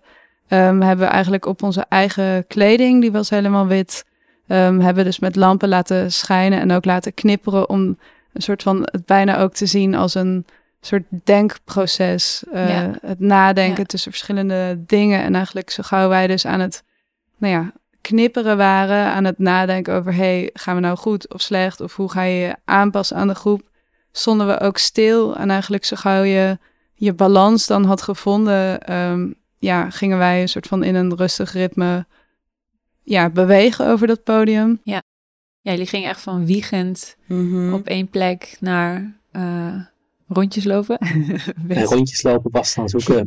[0.49, 4.05] Um, hebben we eigenlijk op onze eigen kleding, die was helemaal wit,
[4.47, 7.97] hebben dus met lampen laten schijnen en ook laten knipperen om
[8.37, 10.45] een soort van het bijna ook te zien als een
[10.81, 12.43] soort denkproces.
[12.53, 15.21] Uh, Het nadenken tussen verschillende dingen.
[15.21, 16.83] En eigenlijk zo gauw wij dus aan het,
[17.37, 17.71] nou ja,
[18.01, 21.81] knipperen waren, aan het nadenken over, hey, gaan we nou goed of slecht?
[21.81, 23.61] Of hoe ga je je aanpassen aan de groep?
[24.11, 26.57] Stonden we ook stil en eigenlijk zo gauw je
[26.93, 31.53] je balans dan had gevonden, um, ja, gingen wij een soort van in een rustig
[31.53, 32.05] ritme
[33.01, 34.79] ja, bewegen over dat podium.
[34.83, 35.01] Ja,
[35.67, 37.73] ja jullie gingen echt van wiegend Mhm.
[37.73, 39.73] op één plek naar uh,
[40.27, 40.97] rondjes lopen.
[41.67, 43.25] en rondjes lopen was dan zoeken,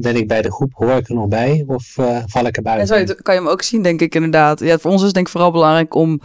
[0.00, 2.62] ben ik bij de groep, hoor ik er nog bij of uh, val ik er
[2.62, 2.96] buiten?
[2.96, 4.60] En zo kan je hem ook zien, denk ik inderdaad.
[4.60, 6.20] Ja, voor ons is het denk ik vooral belangrijk om,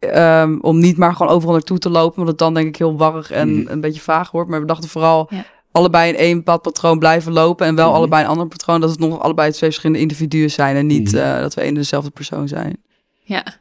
[0.00, 2.96] um, om niet maar gewoon overal naartoe te lopen, want het dan denk ik heel
[2.96, 3.66] warrig en mm.
[3.68, 4.50] een beetje vaag wordt.
[4.50, 5.44] Maar we dachten vooral ja.
[5.72, 7.94] allebei in één padpatroon blijven lopen en wel mm.
[7.94, 11.18] allebei een ander patroon, dat het nog allebei twee verschillende individuen zijn en niet mm.
[11.18, 12.76] uh, dat we één en dezelfde persoon zijn.
[13.24, 13.60] Ja.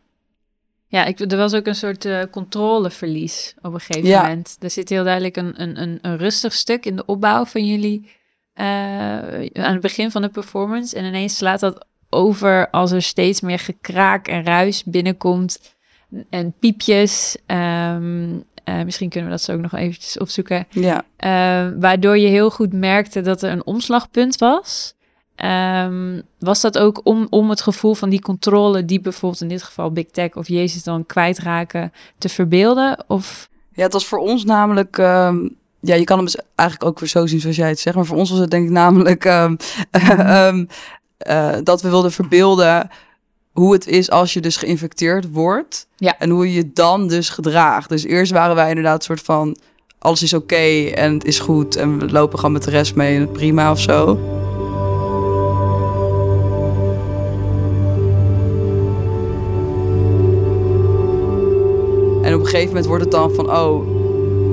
[0.91, 4.21] Ja, ik, er was ook een soort uh, controleverlies op een gegeven ja.
[4.21, 4.58] moment.
[4.60, 8.10] Er zit heel duidelijk een, een, een, een rustig stuk in de opbouw van jullie
[8.56, 8.65] uh,
[9.54, 10.95] aan het begin van de performance.
[10.95, 15.75] En ineens slaat dat over als er steeds meer gekraak en ruis binnenkomt.
[16.30, 17.38] En piepjes.
[17.47, 20.67] Um, uh, misschien kunnen we dat zo ook nog eventjes opzoeken.
[20.69, 21.06] Ja.
[21.80, 24.93] waardoor je heel goed merkte dat er een omslagpunt was.
[25.45, 29.63] Um, was dat ook om, om het gevoel van die controle, die bijvoorbeeld in dit
[29.63, 33.04] geval Big Tech of Jezus dan kwijtraken, te verbeelden?
[33.08, 33.49] Of...
[33.73, 34.97] Ja, het was voor ons namelijk.
[34.97, 37.95] Um, ja, je kan hem dus eigenlijk ook weer zo zien zoals jij het zegt.
[37.95, 39.58] Maar voor ons was het denk ik namelijk um,
[40.27, 40.67] um,
[41.27, 42.89] uh, dat we wilden verbeelden
[43.51, 45.88] hoe het is als je dus geïnfecteerd wordt.
[45.95, 46.15] Ja.
[46.19, 47.89] En hoe je je dan dus gedraagt.
[47.89, 49.58] Dus eerst waren wij inderdaad een soort van
[49.99, 51.75] alles is oké okay en het is goed.
[51.75, 54.19] En we lopen gewoon met de rest mee en prima of zo.
[62.41, 63.86] Een gegeven moment wordt het dan van, oh,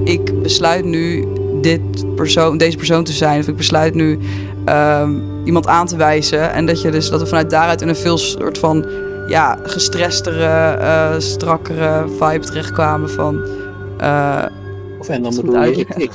[0.04, 1.26] ik besluit nu
[1.60, 3.40] dit persoon, deze persoon te zijn.
[3.40, 4.18] Of ik besluit nu
[4.66, 6.52] um, iemand aan te wijzen.
[6.52, 8.86] En dat, je dus, dat we vanuit daaruit in een veel soort van
[9.28, 13.34] ja, gestrestere, uh, strakkere vibe terechtkwamen van...
[14.00, 14.44] Uh,
[14.98, 16.10] of en dan bedoel je, ik, ik,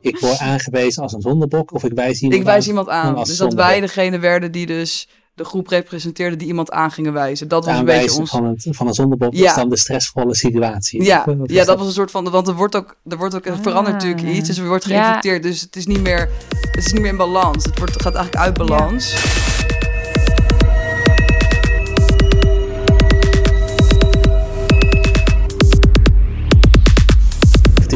[0.00, 3.14] ik word aangewezen als een zondebok of ik wijs iemand Ik wijs aan, iemand aan.
[3.14, 7.48] Dus dat wij degene werden die dus de groep representeerde die iemand aan gingen wijzen.
[7.48, 8.30] Dat was een beetje ons...
[8.30, 9.48] van, het, van een zondebok ja.
[9.48, 11.04] is dan de stressvolle situatie.
[11.04, 12.30] Ja, dat, ja, dat was een soort van...
[12.30, 14.48] Want er wordt ook, er wordt ook er verandert natuurlijk iets.
[14.48, 15.44] Dus er wordt geïnfecteerd.
[15.44, 15.50] Ja.
[15.50, 16.28] Dus het is niet meer,
[16.60, 17.64] het is niet meer in balans.
[17.64, 19.14] Het, wordt, het gaat eigenlijk uit balans.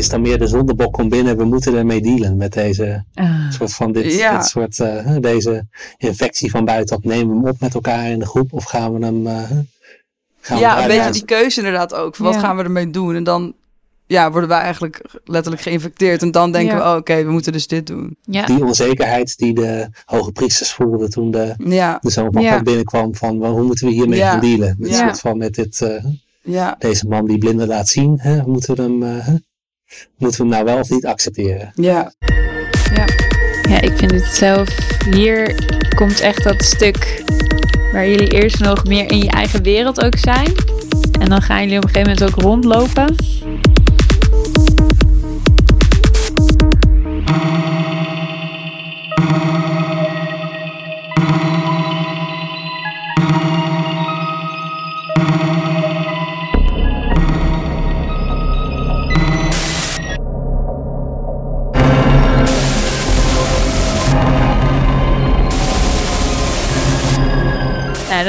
[0.03, 1.37] Is dan meer de zondebok komt binnen.
[1.37, 4.37] We moeten ermee dealen met deze uh, soort van dit, ja.
[4.37, 7.05] dit soort uh, deze infectie van buitenop.
[7.05, 9.27] Nemen we hem op met elkaar in de groep of gaan we hem.
[9.27, 9.51] Uh,
[10.41, 12.17] gaan ja, we een beetje die keuze inderdaad ook.
[12.17, 12.41] Wat ja.
[12.41, 13.15] gaan we ermee doen?
[13.15, 13.55] En dan
[14.07, 16.23] ja, worden wij eigenlijk letterlijk geïnfecteerd.
[16.23, 16.83] En dan denken ja.
[16.83, 18.17] we, oh, oké, okay, we moeten dus dit doen.
[18.23, 18.47] Ja.
[18.47, 21.99] Die onzekerheid die de hoge priesters voelden toen de, ja.
[22.01, 23.15] de zoon van God binnenkwam.
[23.15, 24.77] Van, hoe moeten we hiermee gaan dealen?
[24.79, 26.01] Met, soort van, met dit,
[26.43, 26.77] ja.
[26.79, 28.19] deze man die blinden laat zien.
[28.21, 28.47] Hè?
[28.47, 29.43] Moeten we hem
[30.17, 31.73] moeten we hem nou wel of niet accepteren?
[31.75, 32.13] Ja.
[32.95, 33.05] Ja,
[33.69, 34.69] ja ik vind het zelf.
[35.11, 35.55] Hier
[35.95, 37.23] komt echt dat stuk
[37.93, 40.53] waar jullie eerst nog meer in je eigen wereld ook zijn.
[41.21, 43.15] En dan gaan jullie op een gegeven moment ook rondlopen.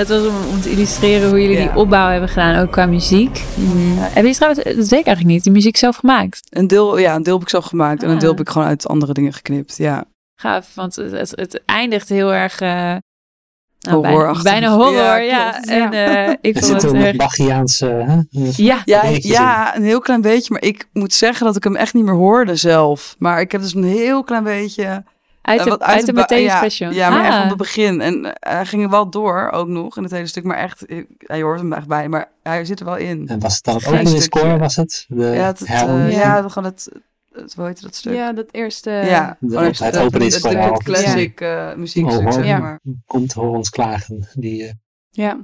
[0.07, 1.67] Dat was om, om te illustreren hoe jullie ja.
[1.67, 3.43] die opbouw hebben gedaan, ook qua muziek.
[3.55, 3.91] Mm.
[3.91, 6.41] Uh, heb je trouwens, dat weet ik eigenlijk niet, die muziek zelf gemaakt?
[6.49, 8.07] Een deel, ja, een deel heb ik zelf gemaakt ah.
[8.07, 10.03] en een deel heb ik gewoon uit andere dingen geknipt, ja.
[10.35, 12.61] Gaaf, want het, het, het eindigt heel erg...
[12.61, 12.95] Uh,
[13.79, 15.59] nou, bijna, bijna horror, ja.
[15.61, 15.61] ja.
[15.61, 18.25] En, uh, ik vond het een Bachiaanse...
[18.29, 18.81] Ja.
[18.85, 20.53] Ja, ja, een heel klein beetje.
[20.53, 23.15] Maar ik moet zeggen dat ik hem echt niet meer hoorde zelf.
[23.19, 25.03] Maar ik heb dus een heel klein beetje...
[25.43, 26.93] Uit de, wat uit de ja, Passion?
[26.93, 27.27] Ja, maar ah.
[27.27, 28.01] echt op het begin.
[28.01, 30.43] En uh, hij ging er wel door, ook nog, in het hele stuk.
[30.43, 30.85] Maar echt,
[31.17, 33.27] hij hoort hem echt bij, maar hij zit er wel in.
[33.27, 35.05] En was het dan ook de score, was het?
[35.07, 36.89] De ja, het, uh, ja, gewoon het...
[37.31, 38.13] het, hoe heet dat stuk?
[38.13, 38.89] Ja, dat eerste.
[38.91, 39.37] ja.
[39.39, 40.73] de- Oh, het het, openingsverhaal.
[40.73, 42.33] het classic eh, muziekstuk, Oh, hoor.
[42.33, 42.57] zeg Ja.
[42.59, 42.79] maar.
[43.05, 44.27] Komt hoor ons klagen.
[44.33, 44.71] Die, eh,
[45.09, 45.37] Ja.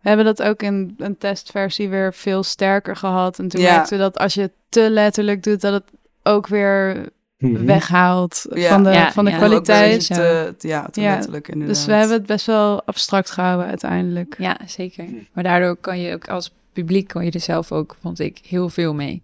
[0.00, 3.38] We hebben dat ook in een testversie weer veel sterker gehad.
[3.38, 3.74] En toen Ja.
[3.74, 5.84] merkten we dat als je het te letterlijk doet, dat het
[6.22, 7.08] ook weer
[7.38, 7.64] mhm.
[7.64, 8.68] weghaalt Ja.
[8.68, 9.36] van de, Ja, van de ja.
[9.36, 10.06] kwaliteit.
[10.06, 11.76] Te, te- ja, te Ja, letterlijk inderdaad.
[11.76, 14.34] Dus we hebben het best wel abstract gehouden uiteindelijk.
[14.38, 15.04] Ja, zeker.
[15.32, 18.68] Maar daardoor kan je ook als publiek, kan je er zelf ook, vond ik, heel
[18.68, 19.22] veel mee.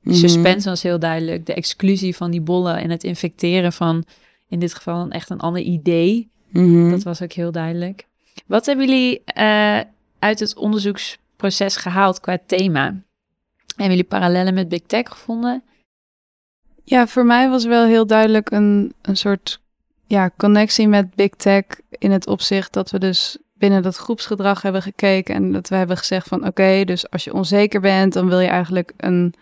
[0.00, 0.18] De Mhm.
[0.18, 1.46] suspense was heel duidelijk.
[1.46, 4.04] De exclusie van die bollen en het infecteren van,
[4.48, 6.30] in dit geval, een echt een ander idee.
[6.48, 6.90] Mhm.
[6.90, 8.06] Dat was ook heel duidelijk.
[8.46, 9.80] Wat hebben jullie eh,
[10.18, 12.84] uit het onderzoeksproces gehaald qua thema?
[13.66, 15.62] Hebben jullie parallellen met Big Tech gevonden?
[16.84, 19.60] Ja, voor mij was wel heel duidelijk een, een soort
[20.06, 24.82] ja, connectie met Big Tech in het opzicht dat we dus binnen dat groepsgedrag hebben
[24.82, 28.40] gekeken en dat we hebben gezegd van oké, dus als je onzeker bent, dan wil
[28.40, 29.34] je eigenlijk een,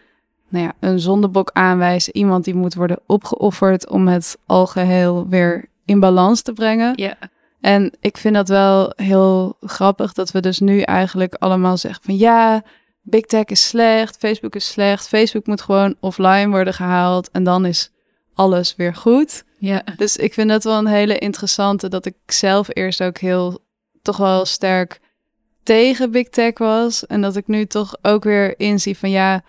[0.48, 6.00] nou ja, een zondebok aanwijzen, iemand die moet worden opgeofferd om het algeheel weer in
[6.00, 6.92] balans te brengen.
[6.96, 7.16] Ja.
[7.60, 12.16] En ik vind dat wel heel grappig dat we dus nu eigenlijk allemaal zeggen van
[12.16, 12.62] ja,
[13.02, 17.66] Big Tech is slecht, Facebook is slecht, Facebook moet gewoon offline worden gehaald en dan
[17.66, 17.90] is
[18.34, 19.44] alles weer goed.
[19.58, 19.82] Ja.
[19.96, 23.58] Dus ik vind dat wel een hele interessante dat ik zelf eerst ook heel
[24.02, 25.00] toch wel sterk
[25.62, 29.42] tegen Big Tech was en dat ik nu toch ook weer inzie van ja,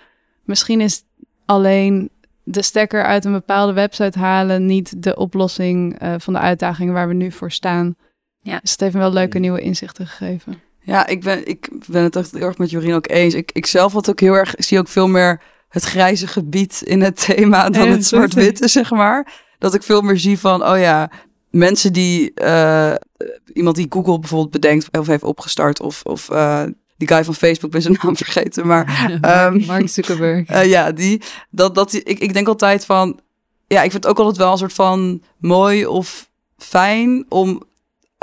[0.44, 1.04] misschien is
[1.46, 2.10] alleen
[2.44, 7.08] de stekker uit een bepaalde website halen niet de oplossing eh, van de uitdagingen waar
[7.08, 7.96] we nu voor staan.
[8.42, 8.60] Ja.
[8.60, 10.62] Dus het heeft me wel leuke nieuwe inzichten gegeven.
[10.84, 13.34] Ja, ik ben, ik ben het echt heel erg met Jorien ook eens.
[13.34, 17.02] Ik, ik zelf had ook heel erg, zie ook veel meer het grijze gebied in
[17.02, 19.34] het thema dan Ja, het zwart-witte, zeg maar.
[19.58, 21.12] Dat ik veel meer zie van, oh ja,
[21.50, 22.94] mensen die, eh,
[23.54, 26.64] iemand die Google bijvoorbeeld bedenkt of heeft opgestart, of, of eh,
[26.98, 30.48] die guy van Facebook, ben zijn naam vergeten, maar Ehm, Mark Zuckerberg.
[30.50, 33.20] eh, ja, die, dat, dat, ik, ik denk altijd van,
[33.68, 37.64] ja, ik vind het ook altijd wel een soort van mooi of fijn om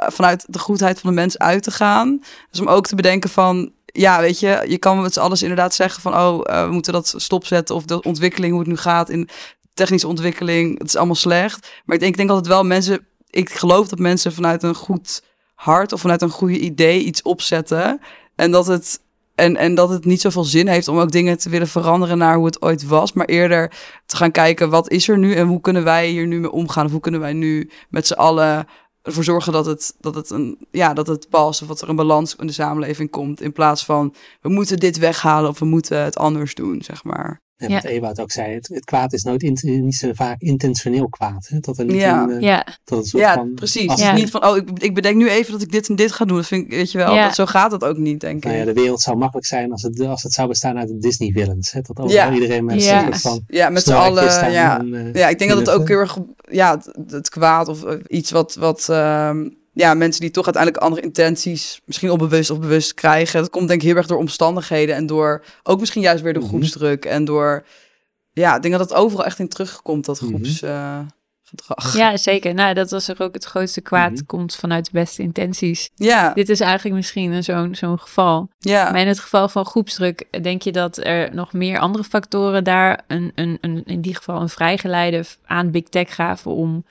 [0.07, 2.23] vanuit de goedheid van de mens uit te gaan.
[2.51, 5.75] Dus om ook te bedenken van, ja, weet je, je kan met z'n alles inderdaad
[5.75, 9.11] zeggen van, oh, eh, we moeten dat stopzetten of de ontwikkeling, hoe het nu gaat
[9.11, 9.29] in
[9.75, 11.61] technische ontwikkeling, het is allemaal slecht.
[11.85, 15.23] Maar ik denk, ik denk altijd wel, mensen, ik geloof dat mensen vanuit een goed
[15.55, 18.01] hart of vanuit een goede idee iets opzetten
[18.37, 19.01] en dat het
[19.39, 22.37] en, en dat het niet zoveel zin heeft om ook dingen te willen veranderen naar
[22.37, 23.13] hoe het ooit was.
[23.13, 23.73] Maar eerder
[24.07, 26.85] te gaan kijken wat is er nu en hoe kunnen wij hier nu mee omgaan.
[26.85, 28.67] Of hoe kunnen wij nu met z'n allen
[29.09, 31.62] ervoor zorgen dat het, dat het, een, ja, dat het past.
[31.62, 33.40] Of dat er een balans in de samenleving komt.
[33.40, 37.40] In plaats van we moeten dit weghalen of we moeten het anders doen, zeg maar.
[37.59, 37.75] En Ja.
[37.75, 41.47] wat Ewout ook zei, het, het kwaad is nooit int- niet zo vaak intentioneel kwaad.
[41.49, 41.59] Hè?
[41.61, 42.23] Dat er niet Ja.
[42.23, 43.88] een, eh, Ja, dat het een soort Ja, van, precies.
[43.88, 44.12] als Ja.
[44.12, 46.37] Niet van, oh, ik, ik bedenk nu even dat ik dit en dit ga doen.
[46.37, 47.25] Dat vind ik, weet je wel, Ja.
[47.25, 48.44] dat, zo gaat het ook niet, denk ik.
[48.44, 50.99] Nou ja, de wereld zou makkelijk zijn als het, als het zou bestaan uit de
[50.99, 51.73] Disney villains.
[51.73, 51.81] Hè?
[51.81, 52.33] Dat overal Ja.
[52.33, 53.03] iedereen met Ja.
[53.03, 54.79] soort van Ja, met z'n allen, ja.
[54.79, 56.18] en, eh, Ja, ik denk dat het ook heel erg,
[56.51, 61.03] ja, het, het kwaad of iets wat, wat ehm, ja, mensen die toch uiteindelijk andere
[61.03, 63.41] intenties, misschien onbewust of bewust krijgen.
[63.41, 66.43] Dat komt denk ik heel erg door omstandigheden en door, ook misschien juist weer door
[66.43, 66.51] Mhm.
[66.53, 67.64] groepsdruk en door,
[68.33, 70.31] ja, ik denk dat het overal echt in terugkomt, dat Mhm.
[70.31, 71.97] groepsgedrag.
[71.97, 72.55] ja, zeker.
[72.55, 74.12] Nou, dat was er ook het grootste kwaad.
[74.12, 74.25] Mhm.
[74.27, 75.91] Komt vanuit de beste intenties.
[75.95, 78.49] ja, Dit is eigenlijk misschien een zo'n zo'n geval.
[78.59, 78.91] ja.
[78.91, 83.05] Maar in het geval van groepsdruk, denk je dat er nog meer andere factoren daar,
[83.07, 86.85] een, een, een, in die geval een vrijgeleide aan Big Tech gaven om,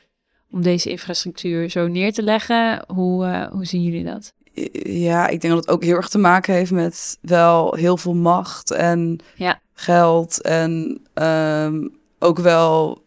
[0.51, 2.83] om deze infrastructuur zo neer te leggen?
[2.88, 4.33] Hoe, eh, hoe zien jullie dat?
[4.83, 8.13] Ja, ik denk dat het ook heel erg te maken heeft met wel heel veel
[8.15, 9.60] macht en Ja.
[9.73, 11.88] geld en ehm,
[12.19, 13.05] ook wel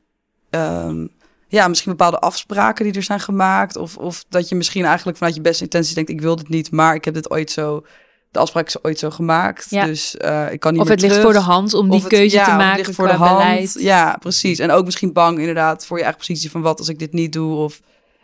[0.50, 1.06] ehm,
[1.48, 3.76] ja, misschien bepaalde afspraken die er zijn gemaakt.
[3.76, 6.70] Of, of dat je misschien eigenlijk vanuit je beste intenties denkt, ik wil dit niet,
[6.70, 7.84] maar ik heb dit ooit zo,
[8.30, 9.66] de afspraak is ooit zo gemaakt.
[9.70, 9.84] Ja.
[9.84, 12.08] Dus eh, ik kan niet Of meer het ligt voor de hand om die het-
[12.08, 13.38] keuze ja, te of het maken ligt voor de hand.
[13.38, 13.74] beleid.
[13.78, 14.58] Ja, precies.
[14.58, 17.32] En ook misschien bang inderdaad voor je eigen positie van wat als ik dit niet
[17.32, 17.56] doe.
[17.56, 17.80] Of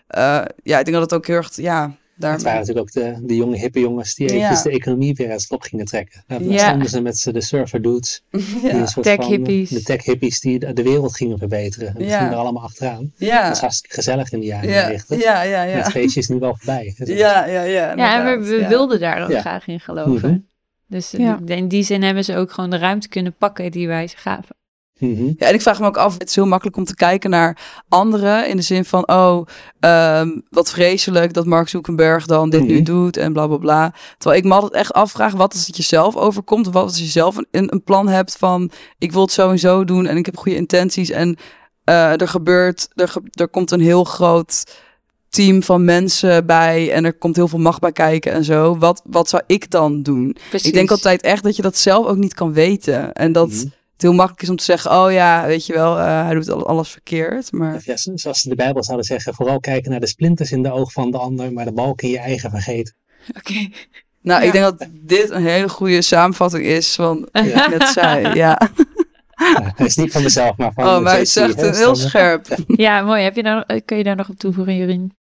[0.07, 0.23] eh,
[0.63, 2.33] ja, ik denk dat het ook heel erg, ja, daar.
[2.33, 4.71] Het waren natuurlijk ook de, de jonge hippe jongens die eventjes Ja.
[4.71, 6.25] de economie weer uit het slop gingen trekken.
[6.27, 6.69] Dan Ja.
[6.69, 8.23] stonden ze met z'n de surfer dudes.
[8.31, 8.87] Die een ja.
[8.87, 9.71] soort Tech van, hippies.
[9.71, 11.89] De tech hippies die de, de wereld gingen verbeteren.
[11.89, 12.17] En die Ja.
[12.19, 13.13] gingen er allemaal achteraan.
[13.17, 13.41] Ja.
[13.41, 15.23] Dat was hartstikke gezellig in de jaren Ja, 90.
[15.23, 15.77] ja, ja, ja.
[15.77, 16.95] Het feestje is nu wel voorbij.
[17.05, 17.63] Ja, ja, ja.
[17.63, 18.69] Ja, en we, inderdaad, we ja.
[18.69, 19.41] wilden daar ook Ja.
[19.41, 20.31] graag in geloven.
[20.31, 20.39] Mhm.
[20.89, 21.41] Dus Ja.
[21.45, 24.57] in die zin hebben ze ook gewoon de ruimte kunnen pakken die wij ze gaven.
[24.99, 25.25] Mhm.
[25.37, 27.59] Ja, en ik vraag me ook af, het is heel makkelijk om te kijken naar
[27.89, 29.47] anderen in de zin van, oh,
[29.81, 32.85] ehm, wat vreselijk dat Mark Zuckerberg dan dit nu Mhm.
[32.85, 33.95] doet en bla bla bla.
[34.19, 36.67] Terwijl ik me altijd echt afvraag, wat als het jezelf overkomt?
[36.67, 39.59] Of wat als je zelf een, een plan hebt van, ik wil het zo en
[39.59, 41.37] zo doen en ik heb goede intenties en
[41.85, 44.65] eh, er gebeurt, er, ge- er komt een heel groot
[45.29, 48.79] team van mensen bij en er komt heel veel macht bij kijken en zo.
[48.79, 50.37] Wat, wat zou ik dan doen?
[50.49, 50.69] Precies.
[50.69, 53.13] Ik denk altijd echt dat je dat zelf ook niet kan weten.
[53.13, 53.67] En dat Mhm.
[53.97, 56.51] Het heel makkelijk is om te zeggen, oh ja, weet je wel, uh, hij doet
[56.51, 57.53] alles verkeerd.
[57.53, 57.81] Maar...
[57.85, 61.11] Ja, zoals de Bijbel zouden zeggen, vooral kijken naar de splinters in de oog van
[61.11, 62.95] de ander, maar de balk in je eigen vergeten.
[63.37, 63.69] Oké.
[64.23, 68.23] Nou, ik denk dat dit een hele goede samenvatting is van wat ik net zei.
[68.35, 68.71] Ja.
[69.37, 69.73] ja.
[69.75, 72.47] hij is niet van mezelf, maar van Oh, maar hij zegt het heel scherp.
[72.67, 73.23] Ja, mooi.
[73.23, 75.17] Heb je daar, kun je daar nog op toevoegen, Jurien?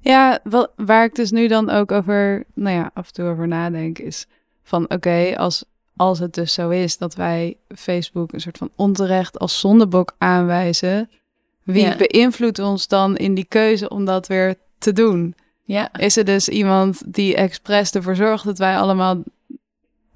[0.00, 3.48] Ja, wel, waar ik dus nu dan ook over, nou ja, af en toe over
[3.48, 4.26] nadenk, is
[4.62, 5.64] van oké, als,
[5.98, 11.10] als het dus zo is dat wij Facebook een soort van onterecht als zondebok aanwijzen,
[11.62, 11.96] wie Ja.
[11.96, 15.34] beïnvloedt ons dan in die keuze om dat weer te doen?
[15.62, 15.92] Ja.
[15.92, 19.22] Is er dus iemand die expres ervoor zorgt dat wij allemaal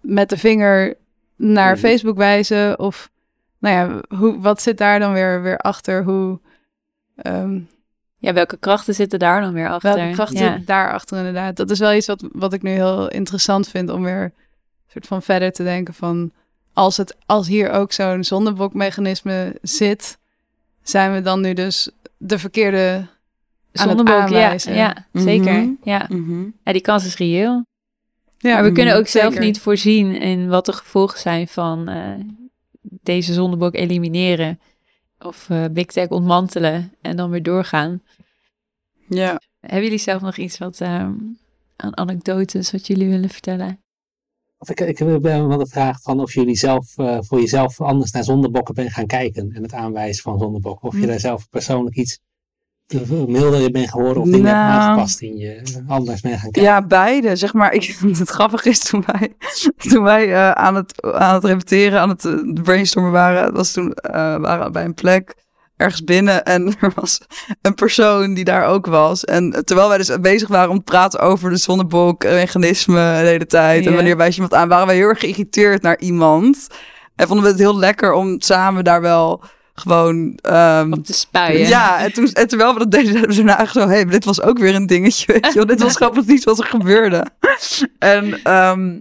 [0.00, 0.96] met de vinger
[1.36, 1.76] naar.
[1.76, 2.78] Facebook wijzen?
[2.78, 3.10] Of
[3.58, 6.04] nou ja, hoe, wat zit daar dan weer, weer achter?
[6.04, 6.38] Hoe,
[7.16, 7.60] ehm,
[8.18, 9.94] Ja, welke krachten zitten daar dan weer achter?
[9.94, 10.46] welke krachten ja.
[10.46, 11.56] zitten daarachter inderdaad?
[11.56, 14.32] Dat is wel iets wat, wat ik nu heel interessant vind om weer
[14.92, 16.32] soort van verder te denken van...
[16.72, 20.18] Als, het, als hier ook zo'n zondebokmechanisme zit,
[20.82, 23.06] zijn we dan nu dus de verkeerde
[23.72, 25.24] Zondebok, ja, ja Mhm.
[25.24, 25.74] zeker.
[25.82, 26.06] Ja.
[26.08, 26.44] Mhm.
[26.64, 27.66] ja, die kans is reëel.
[28.38, 29.46] Ja, maar we kunnen ook zelf zeker.
[29.46, 32.14] niet voorzien in wat de gevolgen zijn van eh,
[32.80, 34.60] deze zondebok elimineren.
[35.18, 38.02] Of eh, Big Tech ontmantelen en dan weer doorgaan.
[39.08, 39.40] Ja.
[39.60, 41.12] Hebben jullie zelf nog iets wat ehm,
[41.76, 43.81] aan anekdotes wat jullie willen vertellen?
[44.62, 48.10] Of ik, ik heb wel de vraag van of jullie zelf eh, voor jezelf anders
[48.10, 50.88] naar zondebokken bent gaan kijken en het aanwijzen van zondebokken.
[50.88, 51.06] Of je Hm.
[51.06, 52.18] daar zelf persoonlijk iets
[52.86, 54.80] te- milder in bent geworden of dingen hebt Nou.
[54.80, 56.62] aangepast in je eh, anders bent gaan kijken.
[56.62, 57.36] Ja, beide.
[57.36, 57.84] Zeg maar, ik,
[58.18, 59.34] het grappige is toen wij,
[59.90, 63.92] toen wij eh, aan, het, aan het repeteren, aan het eh, brainstormen waren, was toen
[63.92, 65.34] eh, waren we bij een plek
[65.82, 67.20] ergens binnen en er was
[67.62, 69.24] een persoon die daar ook was.
[69.24, 73.86] En terwijl wij dus bezig waren om te praten over de zonnebok-mechanisme de hele tijd
[73.86, 76.66] en wanneer wijs je iemand aan, waren wij heel erg geïrriteerd naar iemand.
[77.16, 79.42] En vonden we het heel lekker om samen daar wel
[79.74, 80.38] gewoon...
[80.42, 81.68] ehm, Op te spuien.
[81.68, 83.80] ja, en, toen, en terwijl we dat deden, zeiden we daarna zo...
[83.80, 85.66] hé, hey, dit was ook weer een dingetje, weet je wel.
[85.66, 87.26] Dit was gewoon precies wat er gebeurde.
[87.98, 88.98] En ehm,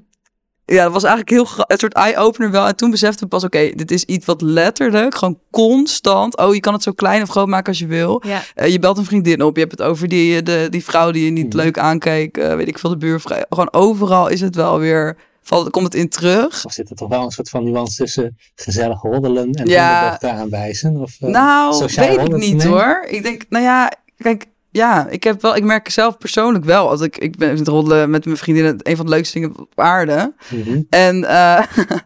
[0.72, 2.68] ja, dat was eigenlijk heel een soort eye-opener wel.
[2.68, 6.38] En toen besefte ik pas, oké, dit is iets wat letterlijk, gewoon constant...
[6.38, 8.24] oh, je kan het zo klein of groot maken als je wil.
[8.26, 8.42] Ja.
[8.56, 11.26] Eh, je belt een vriendin op, je hebt het over die, de, die vrouw die
[11.26, 11.58] je niet Mhm.
[11.58, 12.38] leuk aankeek.
[12.38, 13.42] eh, weet ik veel, de buurvrouw.
[13.50, 15.18] Gewoon overal is het wel weer...
[15.44, 16.66] Valt, komt het in terug.
[16.66, 20.20] Of zit er toch wel een soort van nuance tussen gezellig roddelen en Ja.
[20.20, 20.96] aanwijzen?
[20.98, 23.06] Of, eh, Nou, weet ik niet hoor.
[23.10, 27.02] Ik denk, nou ja, kijk, ja, ik heb wel, ik merk zelf persoonlijk wel, als
[27.02, 30.34] ik, ik ben het roddelen met mijn vriendinnen een van de leukste dingen op aarde.
[30.50, 30.82] Mhm.
[30.90, 31.64] En, eh,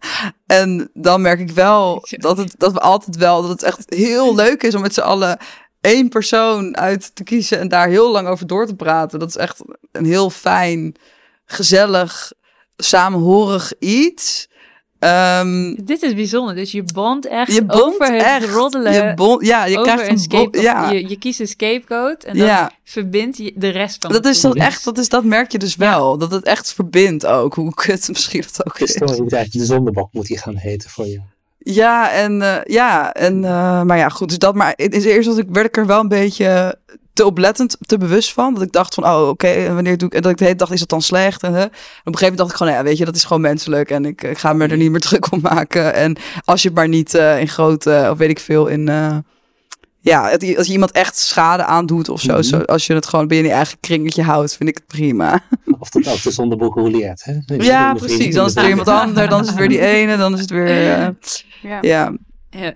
[0.61, 4.35] en dan merk ik wel dat het, dat we altijd wel, dat het echt heel
[4.35, 5.37] leuk is om met z'n allen
[5.81, 9.19] één persoon uit te kiezen en daar heel lang over door te praten.
[9.19, 10.95] Dat is echt een heel fijn,
[11.45, 12.31] gezellig,
[12.77, 14.49] samenhorig iets.
[15.05, 16.55] Ehm, Dit is bijzonder.
[16.55, 18.49] Dus je bond echt je bond over het echt.
[18.49, 18.93] roddelen.
[18.93, 20.63] Je bond, ja, je over krijgt een een scape, bond.
[20.63, 22.71] Ja, je, je kiest een scapegoat en dat ja.
[22.83, 25.57] verbindt je de rest van Dat het is dat echt, dat, is, dat merk je
[25.57, 26.17] dus wel.
[26.17, 27.53] Dat het echt verbindt ook.
[27.53, 28.95] Hoe kut misschien dat ook is.
[28.95, 31.21] Christel moet eigenlijk de zondebok moet die gaan heten voor je.
[31.57, 34.29] Ja, en eh, ja, en eh, maar ja, goed.
[34.29, 36.77] Dus dat, maar het is eerst dat ik werd ik er wel een beetje
[37.15, 38.53] te oplettend, te bewust van.
[38.53, 40.13] Dat ik dacht van, oh, oké, en wanneer doe ik...
[40.13, 41.43] En dat ik de hele dag, is dat dan slecht?
[41.43, 41.61] En, hè?
[41.61, 43.89] en op een gegeven moment dacht ik gewoon, ja, weet je, dat is gewoon menselijk.
[43.91, 45.93] En ik, ik ga me er niet meer druk om maken.
[45.93, 48.89] En als je het maar niet eh, in grote, of weet ik veel, in...
[48.89, 49.17] eh,
[50.01, 52.41] ja, het- als je iemand echt schade aandoet of zo, Mhm.
[52.43, 52.59] zo.
[52.59, 55.43] Als je het gewoon binnen je eigen kringetje houdt, vind ik het prima.
[55.79, 57.23] Of dat ook de zondebok rouleert.
[57.23, 57.33] Hè?
[57.57, 58.35] Ja, De precies.
[58.35, 60.49] Dan is het weer iemand ander, dan is het weer die ene, dan is het
[60.49, 60.67] weer...
[60.67, 61.07] eh,
[61.61, 61.77] Ja.
[61.81, 62.13] ja.
[62.49, 62.73] Ja,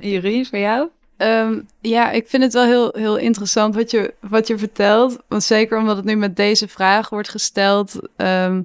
[0.50, 0.88] voor jou?
[1.20, 5.18] Ehm, ja, ik vind het wel heel, heel interessant wat je, wat je vertelt.
[5.28, 8.62] Want zeker omdat het nu met deze vraag wordt gesteld, ehm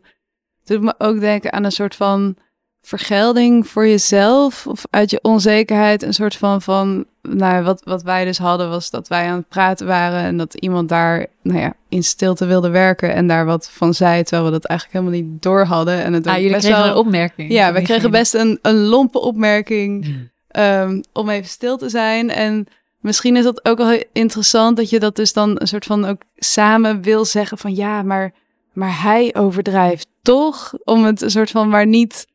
[0.64, 2.37] doet me ook denken aan een soort van
[2.83, 4.67] vergelding voor jezelf.
[4.67, 8.90] Of uit je onzekerheid een soort van, van nou, wat, wat wij dus hadden was
[8.90, 12.69] dat wij aan het praten waren en dat iemand daar, nou ja, in stilte wilde
[12.69, 16.03] werken en daar wat van zei, terwijl we dat eigenlijk helemaal niet door hadden.
[16.05, 17.53] En het Ah, jullie best kregen wel- een opmerking.
[17.53, 20.14] ja, wij kregen best een, een lompe opmerking
[20.55, 22.31] ehm, om even stil te zijn.
[22.31, 22.67] En
[23.01, 26.05] misschien is dat ook wel heel interessant dat je dat dus dan een soort van
[26.05, 28.33] ook samen wil zeggen van ja, maar,
[28.73, 30.73] maar hij overdrijft toch?
[30.85, 32.27] Om het een soort van maar niet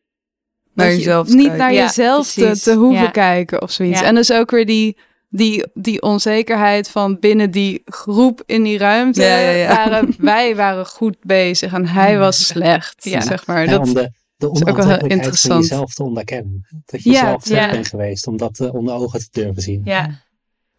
[0.74, 3.09] Naar je- jezelf te niet naar Ja, jezelf te, te hoeven Ja.
[3.09, 3.99] kijken of zoiets.
[3.99, 4.05] Ja.
[4.05, 4.97] En dus ook weer die,
[5.30, 9.67] die, die onzekerheid van binnen die groep in die ruimte Ja, ja, ja.
[9.76, 13.22] waren wij waren goed bezig en hij was slecht, Ja.
[13.22, 13.65] zeg maar.
[13.70, 14.09] Ja, Dat,
[14.39, 15.61] de, onaantrekkelijkheid van interessant.
[15.61, 16.67] jezelf te onderkennen.
[16.85, 17.71] Dat je Ja, zelf slecht ja.
[17.71, 19.81] bent geweest, om dat eh, onder ogen te durven zien.
[19.85, 20.27] Ja.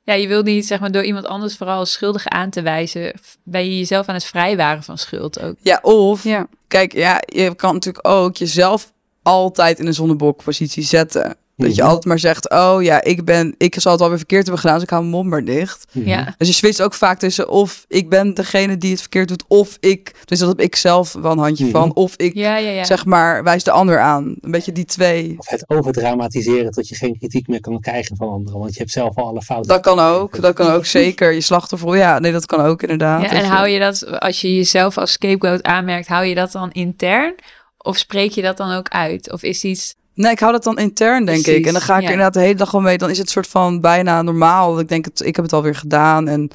[0.02, 3.20] Ja, je wil niet zeg maar door iemand anders vooral als schuldig aan te wijzen,
[3.42, 5.54] ben je jezelf aan het vrijwaren van schuld ook.
[5.61, 6.46] Ja, of ja.
[6.68, 8.92] kijk, ja, je kan natuurlijk ook jezelf
[9.22, 11.36] altijd in een zonnebokpositie zetten.
[11.61, 11.90] Dat je Mhm.
[11.90, 14.84] altijd maar zegt, oh ja, ik ben, ik zal het alweer verkeerd hebben gedaan, dus
[14.84, 15.86] ik hou mijn mond maar dicht.
[15.92, 16.08] Mhm.
[16.08, 16.34] Ja.
[16.38, 19.76] Dus je switcht ook vaak tussen of ik ben degene die het verkeerd doet, of
[19.80, 21.72] ik, dus dat heb ik zelf wel een handje Mhm.
[21.72, 22.84] van, of ik Ja, ja, ja.
[22.84, 24.34] zeg maar wijs de ander aan.
[24.40, 25.34] Een beetje die twee.
[25.38, 28.58] Of het overdramatiseren tot je geen kritiek meer kan krijgen van anderen.
[28.61, 29.68] Want je hebt zelf al alle fouten.
[29.72, 31.32] Dat kan ook, dat kan ook zeker.
[31.32, 33.30] Je slachtoffer, ja, nee, dat kan ook inderdaad.
[33.30, 37.34] En hou je dat, als je jezelf als scapegoat aanmerkt, hou je dat dan intern?
[37.78, 39.32] Of spreek je dat dan ook uit?
[39.32, 39.94] Of is iets...
[40.21, 41.66] Nee, ik hou dat dan intern, denk Precies, ik.
[41.66, 42.07] En dan ga ik ja.
[42.07, 42.99] er inderdaad de hele dag gewoon mee.
[42.99, 44.81] Dan is het soort van bijna normaal.
[44.81, 46.51] Ik denk, het, ik heb het alweer gedaan en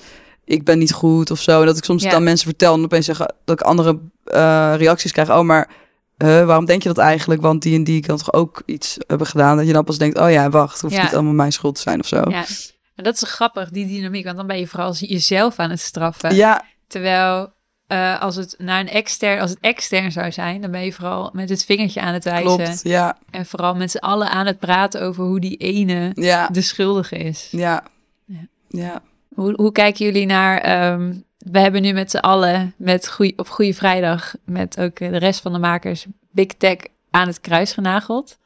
[0.46, 1.60] ik ben niet goed of zo.
[1.60, 2.10] En dat ik soms Ja.
[2.10, 5.30] dan mensen vertel en opeens zeggen dat ik andere eh, reacties krijg.
[5.30, 5.70] Oh, maar
[6.18, 7.42] eh, waarom denk je dat eigenlijk?
[7.42, 9.58] Want die en die kan toch ook iets hebben gedaan.
[9.58, 11.04] Dat je dan pas denkt, oh ja, wacht, hoeft Ja.
[11.04, 12.16] niet allemaal mijn schuld te zijn of zo.
[12.16, 12.46] Ja, Ja.
[12.96, 14.26] En dat is grappig, die dynamiek.
[14.26, 16.36] Want dan ben je vooral jezelf aan het straffen.
[16.88, 17.54] Terwijl
[17.88, 21.30] eh, als het naar een extern, als het extern zou zijn, dan ben je vooral
[21.34, 22.56] met het vingertje aan het wijzen.
[22.56, 22.80] klopt.
[22.84, 26.62] Ja, En vooral met z'n allen aan het praten over hoe die ene ja, de
[26.62, 27.48] schuldige is.
[27.52, 27.84] ja.
[28.26, 28.48] Ja.
[28.68, 29.02] ja.
[29.36, 30.58] Hoe, hoe kijken jullie naar...
[30.58, 34.34] ehm, we hebben nu met z'n allen met goeie, op Goede Vrijdag...
[34.46, 36.78] met ook de rest van de makers Big Tech
[37.12, 38.38] aan het kruis genageld.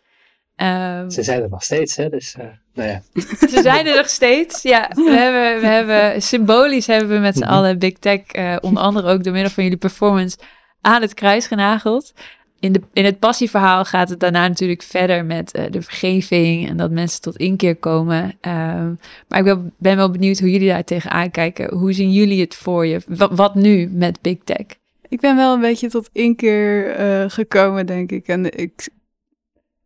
[0.59, 2.09] Ehm, Ze zijn er nog steeds, hè.
[2.09, 3.01] Dus, eh, nou ja.
[3.53, 4.61] Ze zijn er nog steeds.
[4.61, 7.51] Ja, we hebben, we hebben symbolisch hebben we met z'n Mhm.
[7.51, 10.37] allen Big Tech, eh, onder andere ook door middel van jullie performance,
[10.81, 12.13] aan het kruis genageld.
[12.59, 16.77] In, de, in het passieverhaal gaat het daarna natuurlijk verder met eh, de vergeving en
[16.77, 18.37] dat mensen tot inkeer komen.
[18.41, 18.93] Ehm,
[19.27, 21.73] maar ik ben, ben wel benieuwd hoe jullie daar tegenaan kijken.
[21.77, 23.01] Hoe zien jullie het voor je?
[23.07, 24.65] Wat, wat nu met Big Tech?
[25.09, 28.27] Ik ben wel een beetje tot inkeer eh gekomen, denk ik.
[28.27, 28.89] En ik,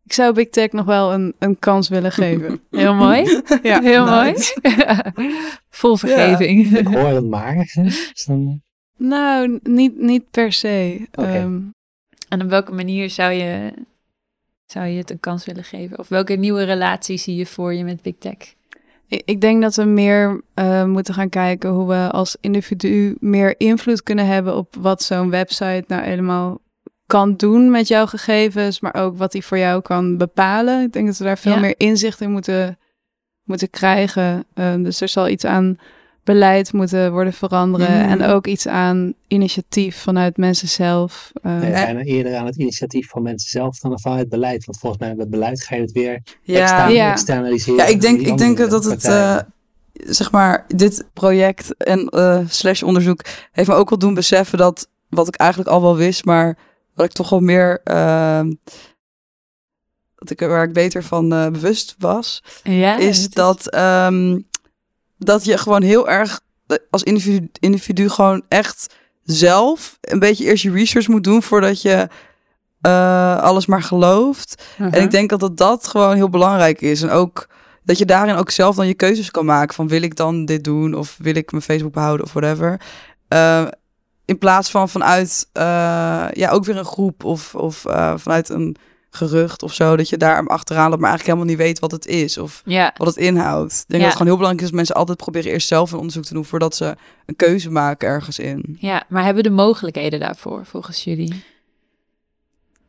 [0.04, 2.60] ik zou Big Tech nog wel een, een kans willen geven.
[2.70, 3.42] Heel mooi.
[3.62, 3.80] ja.
[3.90, 4.58] Heel nice.
[5.14, 5.34] mooi.
[5.70, 6.76] Vol vergeving.
[6.76, 7.72] Ik hoor het maar.
[7.74, 8.62] Dus dan,
[8.96, 11.06] Nou, niet, niet per se.
[11.14, 11.28] Oké.
[11.28, 11.60] Ehm,
[12.28, 13.72] En op welke manier zou je,
[14.66, 15.98] zou je het een kans willen geven?
[15.98, 18.54] Of welke nieuwe relatie zie je voor je met Big Tech?
[19.08, 23.54] ik, ik denk dat we meer eh, moeten gaan kijken hoe we als individu meer
[23.60, 26.58] invloed kunnen hebben op wat zo'n website nou helemaal
[27.14, 30.82] kan doen met jouw gegevens, maar ook wat die voor jou kan bepalen.
[30.82, 31.58] Ik denk dat we daar veel Ja.
[31.60, 32.78] meer inzicht in moeten,
[33.42, 34.44] moeten krijgen.
[34.54, 35.78] Ehm, dus er zal iets aan
[36.24, 38.08] beleid moeten worden veranderen Mhm.
[38.10, 41.30] en ook iets aan initiatief vanuit mensen zelf.
[41.42, 41.84] Ehm, nee, Ja.
[41.84, 44.64] bijna eerder aan het initiatief van mensen zelf dan van het beleid.
[44.64, 46.60] Want volgens mij met beleid ga je het weer Ja.
[46.60, 47.10] extern, Ja.
[47.12, 47.76] externaliseren.
[47.76, 49.38] Ja, ik denk, ik denk dat het, eh,
[49.92, 53.20] zeg maar, dit project en eh, slash onderzoek
[53.52, 56.56] heeft me ook wel doen beseffen dat wat ik eigenlijk al wel wist, maar
[56.94, 58.52] wat ik toch wel meer, ehm,
[60.14, 64.38] dat ik er waar ik beter van eh, bewust was, Ja, is dat, ehm,
[65.18, 70.62] dat je gewoon heel erg eh, als individu, individu gewoon echt zelf een beetje eerst
[70.62, 72.08] je research moet doen voordat je
[72.80, 74.64] eh, alles maar gelooft.
[74.78, 77.02] En ik denk dat, dat dat gewoon heel belangrijk is.
[77.02, 77.48] En ook
[77.84, 79.74] dat je daarin ook zelf dan je keuzes kan maken.
[79.74, 80.94] Van wil ik dan dit doen?
[80.94, 82.80] Of wil ik mijn Facebook behouden of whatever.
[83.28, 83.66] Eh,
[84.24, 85.48] in plaats van vanuit
[86.32, 88.76] ja, ook weer een groep of, of eh, vanuit een
[89.10, 89.96] gerucht of zo.
[89.96, 92.38] Dat je daar achteraan loopt, maar eigenlijk helemaal niet weet wat het is.
[92.38, 93.72] Of Ja, wat het inhoudt.
[93.72, 93.96] Ik denk Ja.
[93.98, 96.34] dat het gewoon heel belangrijk is dat mensen altijd proberen eerst zelf een onderzoek te
[96.34, 96.96] doen voordat ze
[97.26, 98.76] een keuze maken ergens in.
[98.80, 101.44] ja, maar hebben de mogelijkheden daarvoor volgens jullie?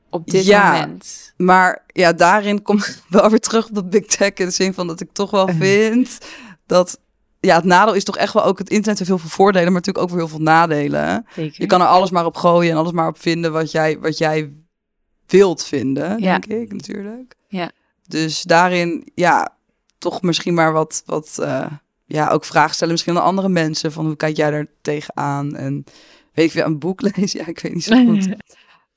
[0.10, 0.72] Op dit Ja.
[0.72, 1.34] moment.
[1.38, 4.74] Maar ja, daarin kom ik wel weer terug op dat big tech in de zin
[4.74, 6.18] van dat ik toch wel vind
[6.66, 7.00] dat
[7.46, 9.82] ja, het nadeel is toch echt wel ook het internet heeft heel veel voordelen, maar
[9.82, 11.26] natuurlijk ook weer heel veel nadelen.
[11.36, 11.62] Zeker.
[11.62, 14.18] Je kan er alles maar op gooien en alles maar op vinden wat jij, wat
[14.18, 14.54] jij
[15.28, 16.40] wilt vinden, Ja.
[16.40, 17.36] denk ik natuurlijk.
[17.48, 17.72] Ja.
[18.08, 19.56] Dus daarin, ja,
[19.98, 21.66] toch misschien maar wat, wat eh,
[22.06, 25.84] ja, ook vragen stellen misschien aan andere mensen van hoe kijk jij daar tegenaan en
[26.34, 27.40] weet ik weer een boek lezen?
[27.40, 28.28] Ja, ik weet niet zo goed.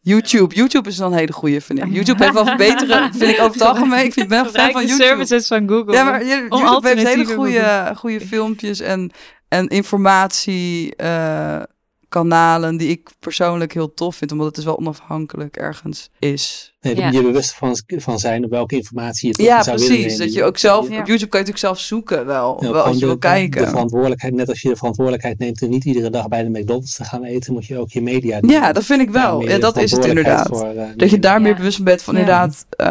[0.09, 0.55] YouTube.
[0.55, 1.93] YouTube is dan een hele goede, vind ik.
[1.93, 4.05] YouTube heeft wel verbeteren, vind ik over het algemeen.
[4.05, 5.05] Ik vind, ben fan van de YouTube.
[5.05, 5.93] services van Google.
[5.93, 9.11] Ja, maar YouTube heeft hele goede, goede filmpjes en,
[9.49, 11.63] en informatie eh,
[12.09, 16.73] kanalen die ik persoonlijk heel tof vind, omdat het dus wel onafhankelijk ergens is.
[16.81, 17.05] Nee, Ja.
[17.07, 20.05] moet je bewust van, van zijn op welke informatie je tot Ja, willen precies.
[20.05, 20.19] nemen.
[20.19, 20.99] Dat je ook zelf, Ja.
[21.01, 23.63] op YouTube kan je natuurlijk zelf zoeken wel, Ja, wel als je de- wil kijken.
[23.63, 26.97] De verantwoordelijkheid, net als je de verantwoordelijkheid neemt en niet iedere dag bij de McDonald's
[26.97, 28.51] te gaan eten, moet je ook je media doen.
[28.51, 29.41] ja, dat vind ik wel.
[29.49, 30.49] Ja, dat is het inderdaad.
[30.49, 31.39] voor, eh, Dat je daar Ja.
[31.41, 32.21] meer bewust van bent van Ja.
[32.21, 32.87] inderdaad, eh,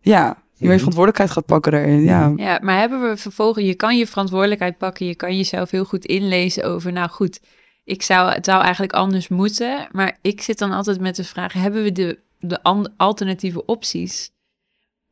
[0.00, 0.76] ja, je meer Mhm.
[0.78, 2.02] verantwoordelijkheid gaat pakken daarin.
[2.02, 2.32] Ja.
[2.36, 6.04] Ja, maar hebben we vervolgens, je kan je verantwoordelijkheid pakken, je kan jezelf heel goed
[6.04, 7.40] inlezen over, nou goed,
[7.88, 11.52] ik zou, het zou eigenlijk anders moeten, maar ik zit dan altijd met de vraag,
[11.52, 12.62] hebben we de, de
[12.96, 14.30] alternatieve opties?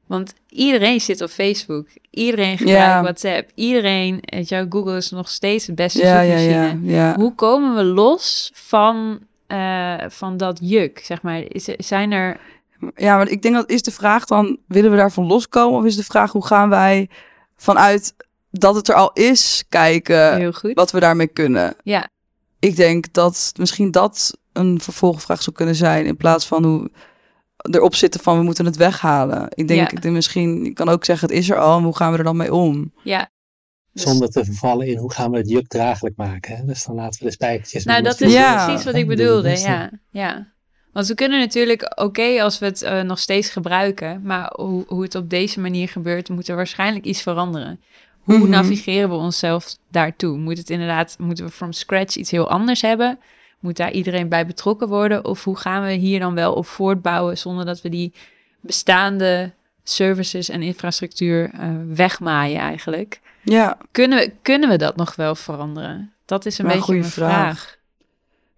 [0.06, 3.02] Want iedereen zit op Facebook, iedereen gebruikt.
[3.02, 7.12] WhatsApp, iedereen, weet je, Google is nog steeds de beste zoekmachine.
[7.16, 11.42] Hoe komen we los van, eh, van dat juk, zeg maar?
[11.48, 12.40] Is, zijn er
[12.94, 15.78] Ja, maar ik denk dat is de vraag dan, willen we daarvan loskomen?
[15.78, 17.08] Of is de vraag, hoe gaan wij
[17.56, 18.14] vanuit
[18.50, 21.76] dat het er al is, kijken wat we daarmee kunnen?
[21.82, 22.08] Ja.
[22.58, 26.90] Ik denk dat misschien dat een vervolgvraag zou kunnen zijn, in plaats van hoe
[27.56, 29.46] erop zitten van we moeten het weghalen.
[29.54, 29.90] Ik denk, Ja.
[29.96, 32.18] ik denk misschien, ik kan ook zeggen, het is er al, en hoe gaan we
[32.18, 32.92] er dan mee om?
[33.04, 33.30] Ja,
[33.92, 36.56] Dus- Zonder te vervallen in hoe gaan we het juk draaglijk maken.
[36.56, 36.64] Hè?
[36.64, 37.84] Dus dan laten we de spijkertjes.
[37.84, 38.64] nou dat is Ja.
[38.64, 39.58] precies wat ik Doe bedoelde.
[39.58, 40.54] Ja, ja.
[40.92, 45.02] Want we kunnen natuurlijk, oké als we het eh, nog steeds gebruiken, maar hoe, hoe
[45.02, 47.80] het op deze manier gebeurt, moet er waarschijnlijk iets veranderen.
[48.26, 48.48] Hoe Mhm.
[48.50, 50.38] navigeren we onszelf daartoe?
[50.38, 53.18] Moet het inderdaad, moeten we from scratch iets heel anders hebben?
[53.58, 55.24] Moet daar iedereen bij betrokken worden?
[55.24, 58.12] Of hoe gaan we hier dan wel op voortbouwen zonder dat we die
[58.60, 59.52] bestaande
[59.82, 63.20] services en infrastructuur eh, wegmaaien eigenlijk?
[63.42, 66.12] Ja, Kunnen we, kunnen we dat nog wel veranderen?
[66.24, 67.30] Dat is een Maar een beetje vraag.
[67.30, 67.76] vraag.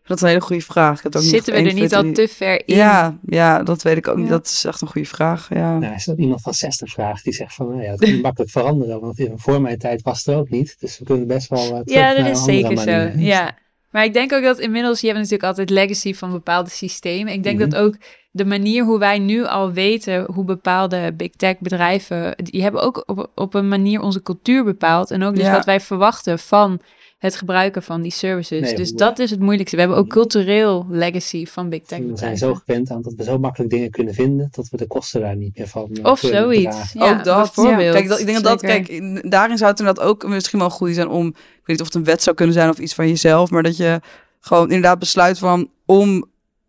[0.08, 0.96] Dat is een hele goede vraag.
[0.96, 2.76] Ik heb het ook Zitten we er niet al te ver in?
[2.76, 4.24] Ja, ja, dat weet ik ook niet.
[4.24, 4.30] Ja.
[4.30, 5.48] Dat is echt een goede vraag.
[5.54, 5.78] Ja.
[5.78, 8.50] Nou, is er iemand van 60 vraagt die zegt van, nou ja, het kan makkelijk
[8.50, 10.76] veranderen, want in- voor mijn tijd was het er ook niet.
[10.78, 12.90] Dus we kunnen best wel eh, Ja, dat is zeker zo.
[13.20, 13.56] Ja.
[13.90, 17.32] Maar ik denk ook dat inmiddels, je hebt natuurlijk altijd legacy van bepaalde systemen.
[17.32, 17.68] Ik denk Mhm.
[17.68, 17.96] dat ook
[18.30, 23.02] de manier hoe wij nu al weten hoe bepaalde big tech bedrijven, die hebben ook
[23.06, 25.10] op, op een manier onze cultuur bepaald.
[25.10, 25.52] En ook dus Ja.
[25.52, 26.80] wat wij verwachten van
[27.18, 28.60] het gebruiken van die services.
[28.60, 29.76] Nee, dus dat is het moeilijkste.
[29.76, 33.22] We hebben ook cultureel legacy van big tech We zijn zo gewend aan dat we
[33.24, 36.20] zo makkelijk dingen kunnen vinden, dat we de kosten daar niet meer van eh, Of
[36.20, 36.92] kunnen zoiets.
[36.92, 37.36] Ja, ook dat.
[37.54, 37.94] bijvoorbeeld.
[37.94, 38.76] Kijk, dat, ik denk dat Zeker.
[38.76, 41.80] kijk, in- daarin zou het inderdaad ook misschien wel goed zijn om, ik weet niet
[41.80, 44.00] of het een wet zou kunnen zijn of iets van jezelf, maar dat je
[44.40, 46.24] gewoon inderdaad besluit van om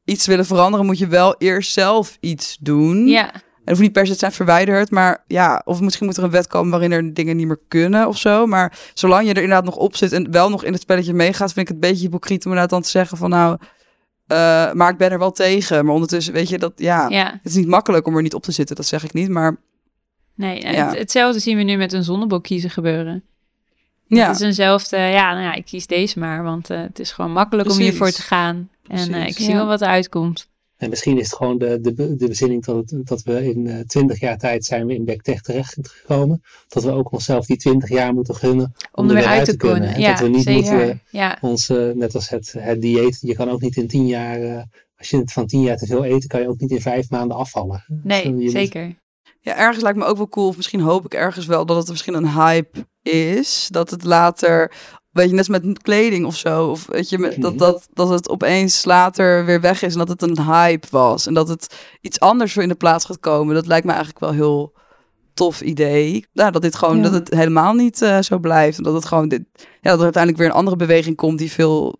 [0.06, 3.08] iets te willen veranderen, moet je wel eerst zelf iets doen.
[3.08, 3.32] Ja,
[3.70, 6.30] En hoeft niet per se te zijn verwijderd, maar ja, of misschien moet er een
[6.30, 8.45] wet komen waarin er dingen niet meer kunnen of zo.
[8.45, 11.53] Maar zolang je er inderdaad nog op zit en wel nog in het spelletje meegaat,
[11.53, 13.57] vind ik het een beetje hypocriet om inderdaad dan te zeggen van nou,
[14.28, 15.86] eh, maar ik ben er wel tegen.
[15.86, 17.26] Maar ondertussen, weet je, dat ja, ja.
[17.32, 19.30] het is niet makkelijk om er niet op te zitten, dat zeg ik niet.
[19.30, 19.57] Maar
[20.36, 20.88] Nee, en Ja.
[20.88, 23.24] het- hetzelfde zien we nu met een zonnebok kiezen gebeuren.
[24.07, 27.11] ja, Het is eenzelfde, ja, nou ja, ik kies deze maar, want eh, het is
[27.11, 27.91] gewoon makkelijk om Precies.
[27.91, 28.70] hiervoor te gaan.
[28.88, 29.55] En eh, ik zie ja.
[29.55, 30.49] wel wat eruit komt.
[30.80, 33.80] En misschien is het gewoon de, de, de bezinning dat, het, dat we in eh,
[33.80, 36.41] 20 jaar tijd zijn we in Backtech terechtgekomen.
[36.67, 39.93] Dat we ook onszelf die 20 jaar moeten gunnen Om, er weer uit te kunnen.
[39.93, 40.73] En Ja, dat we niet zeker.
[40.73, 44.07] moeten ja, ons, eh, net als het, het dieet, je kan ook niet in 10
[44.07, 44.61] jaar, eh,
[44.97, 47.09] als je het van 10 jaar te veel eet, kan je ook niet in 5
[47.09, 47.84] maanden afvallen.
[47.88, 48.95] Dus, nee, moet- zeker.
[49.41, 51.89] ja, ergens lijkt me ook wel cool, of misschien hoop ik ergens wel dat het
[51.89, 53.67] misschien een hype is.
[53.71, 54.71] Dat het later,
[55.20, 57.59] weet je, net als met kleding of zo, of weet je, met, dat, Mhm.
[57.59, 61.28] dat, dat het opeens later weer weg is en dat het een hype was.
[61.28, 63.55] En dat het iets anders voor in de plaats gaat komen.
[63.55, 64.74] Dat lijkt me eigenlijk wel heel
[65.34, 66.26] tof idee.
[66.32, 67.03] Ja, dat dit gewoon, Ja.
[67.03, 68.78] dat het helemaal niet eh, zo blijft.
[68.78, 71.51] En dat het gewoon, dit, ja, dat er uiteindelijk weer een andere beweging komt die
[71.51, 71.95] veel,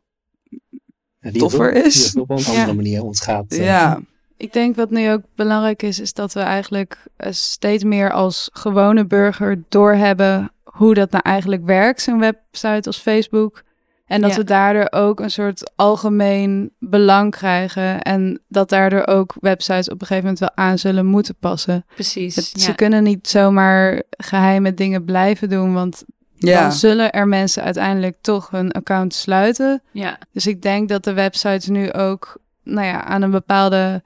[1.20, 2.12] Ja, die toffer op, is.
[2.12, 2.74] Die op een andere Ja.
[2.74, 3.52] manier ons gaat.
[3.52, 4.00] eh, ja,
[4.38, 8.50] Ik denk wat nu ook belangrijk is, is dat we eigenlijk eh, steeds meer als
[8.54, 13.64] gewone burger doorhebben hoe dat nou eigenlijk werkt, zo'n website als Facebook.
[14.06, 14.38] En dat Ja.
[14.38, 18.02] we daardoor ook een soort algemeen belang krijgen.
[18.02, 21.86] En dat daardoor ook websites op een gegeven moment wel aan zullen moeten passen.
[21.94, 22.36] Precies.
[22.36, 22.60] Het- ja.
[22.60, 26.04] Ze kunnen niet zomaar geheime dingen blijven doen, want
[26.36, 26.62] ja.
[26.62, 29.82] dan zullen er mensen uiteindelijk toch hun account sluiten.
[29.92, 34.04] ja, Dus ik denk dat de websites nu ook nou ja, aan een bepaalde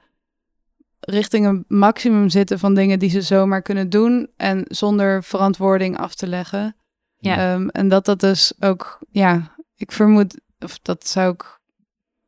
[1.06, 6.14] richting een maximum zitten van dingen die ze zomaar kunnen doen en zonder verantwoording af
[6.14, 6.76] te leggen.
[7.18, 7.36] Ja.
[7.54, 11.58] Ehm, en dat dat dus ook, ja, ik vermoed, of dat zou ik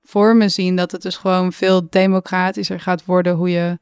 [0.03, 3.79] voor me zien, dat het dus gewoon veel democratischer gaat worden hoe je,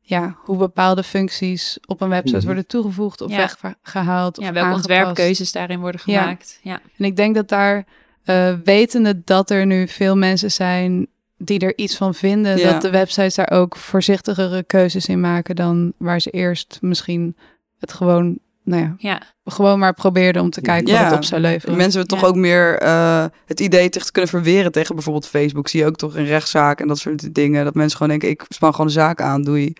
[0.00, 2.46] ja, hoe bepaalde functies op een website Mhm.
[2.46, 3.36] worden toegevoegd of Ja.
[3.36, 4.36] weggehaald.
[4.36, 4.74] ja of welke aangepast.
[4.74, 6.20] ontwerpkeuzes daarin worden Ja.
[6.20, 6.58] gemaakt.
[6.62, 7.84] Ja, En ik denk dat daar,
[8.24, 11.06] eh, wetende dat er nu veel mensen zijn
[11.38, 12.72] die er iets van vinden, Ja.
[12.72, 17.36] dat de websites daar ook voorzichtigere keuzes in maken dan waar ze eerst misschien
[17.78, 19.22] het gewoon, nou ja, ja.
[19.44, 21.00] gewoon maar probeerden om te kijken Ja.
[21.00, 21.76] wat het op zou leveren.
[21.76, 25.68] Mensen hebben toch ook meer eh, het idee tegen te kunnen verweren tegen bijvoorbeeld Facebook.
[25.68, 27.64] Zie je ook toch in rechtszaken en dat soort dingen.
[27.64, 29.72] Dat mensen gewoon denken, ik span gewoon een zaak aan, doei.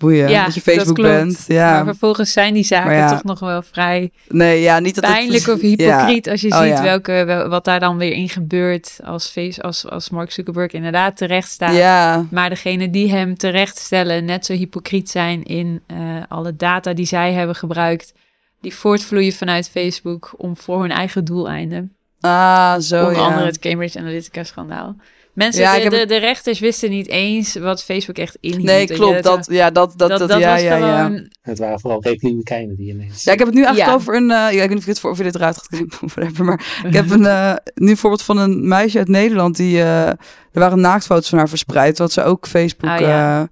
[0.00, 1.44] Boeien, Ja, dat je Facebook bent.
[1.48, 3.08] Ja, Maar vervolgens zijn die zaken ja.
[3.10, 6.62] toch nog wel vrij nee, ja, niet dat het- pijnlijk of hypocriet als je Oh,
[6.62, 10.72] ziet welke, wel- wat daar dan weer in gebeurt als, face, als, als Mark Zuckerberg
[10.72, 12.30] inderdaad terecht staat.
[12.30, 15.96] Maar degene die hem terechtstellen net zo hypocriet zijn in eh,
[16.28, 18.12] alle data die zij hebben gebruikt,
[18.60, 21.92] die voortvloeien vanuit Facebook om voor hun eigen doeleinden.
[22.20, 23.26] ah, zo Onder ja.
[23.26, 24.96] andere het Cambridge Analytica schandaal.
[25.40, 28.36] Mensen, Ja, de, ik heb de, het- de rechters wisten niet eens wat Facebook echt
[28.40, 28.62] inhield.
[28.64, 28.94] Nee, je.
[28.94, 29.14] klopt.
[29.14, 31.04] Het Dat, ja, dat, dat, dat, dat, dat ja, was ja, ja.
[31.04, 31.28] gewoon...
[31.42, 33.24] Het waren vooral republikeinen die ineens...
[33.24, 33.96] Ja, ik heb het nu eigenlijk Ja.
[33.96, 34.30] over een.
[34.30, 36.44] eh, ja, ik weet niet of, ik dit voor, of je dit eruit gaat knippen.
[36.44, 39.56] Maar ik heb een, eh, nu een voorbeeld van een meisje uit Nederland.
[39.56, 40.16] Die, eh, er
[40.52, 41.98] waren naaktfoto's van haar verspreid.
[41.98, 42.90] Wat ze ook Facebook.
[42.90, 43.42] Ah,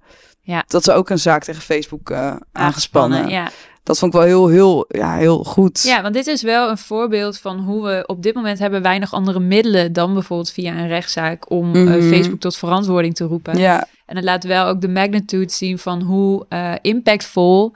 [0.41, 0.63] ja.
[0.67, 3.29] Dat ze ook een zaak tegen Facebook eh, aangespannen.
[3.29, 3.49] Ja.
[3.83, 5.81] Dat vond ik wel heel, heel, ja, heel goed.
[5.81, 9.13] ja, want dit is wel een voorbeeld van hoe we op dit moment hebben weinig
[9.13, 12.09] andere middelen dan bijvoorbeeld via een rechtszaak om eh, Mhm.
[12.09, 13.57] Facebook tot verantwoording te roepen.
[13.57, 17.73] ja, En het laat wel ook de magnitude zien van hoe eh, impactvol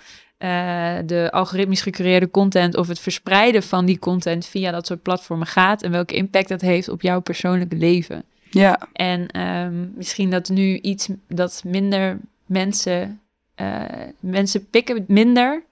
[1.06, 5.82] de algoritmisch gecreëerde content of het verspreiden van die content via dat soort platformen gaat
[5.84, 8.24] en welke impact dat heeft op jouw persoonlijke leven.
[8.50, 13.22] ja, En ehm, misschien dat nu iets dat minder mensen,
[13.56, 13.82] eh,
[14.20, 15.64] mensen pikken het minder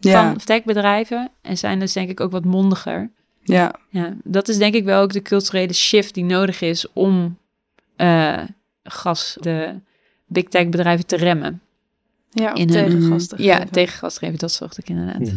[0.00, 3.10] ja, van techbedrijven en zijn dus denk ik ook wat mondiger.
[3.42, 7.38] ja, Ja, dat is denk ik wel ook de culturele shift die nodig is om
[7.96, 8.42] eh,
[8.82, 9.74] gas, de
[10.26, 11.60] big tech bedrijven te remmen.
[12.32, 13.20] Ja, In tegen.
[13.36, 15.18] Ja, tegen dat zocht ik inderdaad.
[15.20, 15.36] Mhm.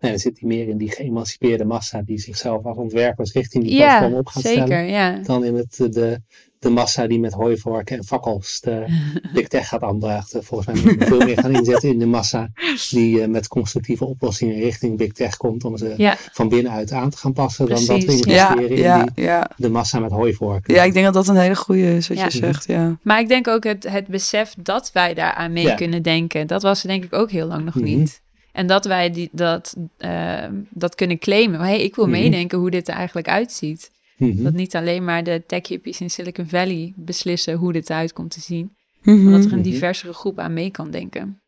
[0.00, 3.72] Nee, dan zit hij meer in die geëmancipeerde massa die zichzelf als ontwerpers richting die
[3.76, 4.86] Ja, platform op gaat zeker, stellen.
[4.86, 5.18] ja.
[5.18, 6.20] Dan in het, eh, de,
[6.60, 8.84] de massa die met hooivorken en fakkels de
[9.34, 10.44] big tech gaat aandragen.
[10.44, 12.48] Volgens mij moeten we veel meer gaan inzetten in de massa
[12.90, 17.10] die eh, met constructieve oplossingen richting big tech komt om ze Ja, van binnenuit aan
[17.10, 17.66] te gaan passen.
[17.66, 18.24] Dan dat we Precies.
[18.24, 19.50] ja, investeren in ja, die, ja.
[19.56, 20.74] de massa met hooivorken.
[20.74, 22.24] Ja, ik denk dat dat een hele goede is wat Ja.
[22.24, 22.96] je zegt, ja.
[23.02, 25.74] maar ik denk ook het, het besef dat wij daaraan mee Ja.
[25.74, 27.84] kunnen denken, dat was er denk ik ook heel lang nog Mhm.
[27.84, 28.20] niet.
[28.52, 31.60] En dat wij die, dat, eh, dat kunnen claimen.
[31.60, 32.20] Hé, hey, ik wil Mhm.
[32.20, 33.90] meedenken hoe dit er eigenlijk uitziet.
[34.20, 34.42] Mhm.
[34.42, 38.30] Dat niet alleen maar de tech hippies in Silicon Valley beslissen hoe dit eruit komt
[38.30, 38.76] te zien.
[39.02, 39.22] Mhm.
[39.24, 39.70] Maar dat er een Mhm.
[39.70, 41.40] diversere groep aan mee kan denken.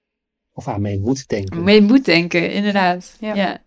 [0.54, 1.62] Of aan mee moet denken.
[1.62, 3.16] Mee moet denken, inderdaad.
[3.20, 3.34] Ja.
[3.34, 3.62] Ja.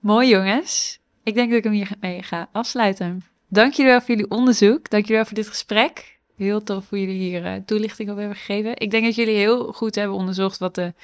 [0.00, 0.98] Mooi jongens.
[1.22, 3.24] Ik denk dat ik hem hiermee ga afsluiten.
[3.48, 4.90] Dank jullie wel voor jullie onderzoek.
[4.90, 6.18] Dank jullie wel voor dit gesprek.
[6.36, 8.76] Heel tof hoe jullie hier eh, toelichting op hebben gegeven.
[8.76, 10.94] Ik denk dat jullie heel goed hebben onderzocht wat de,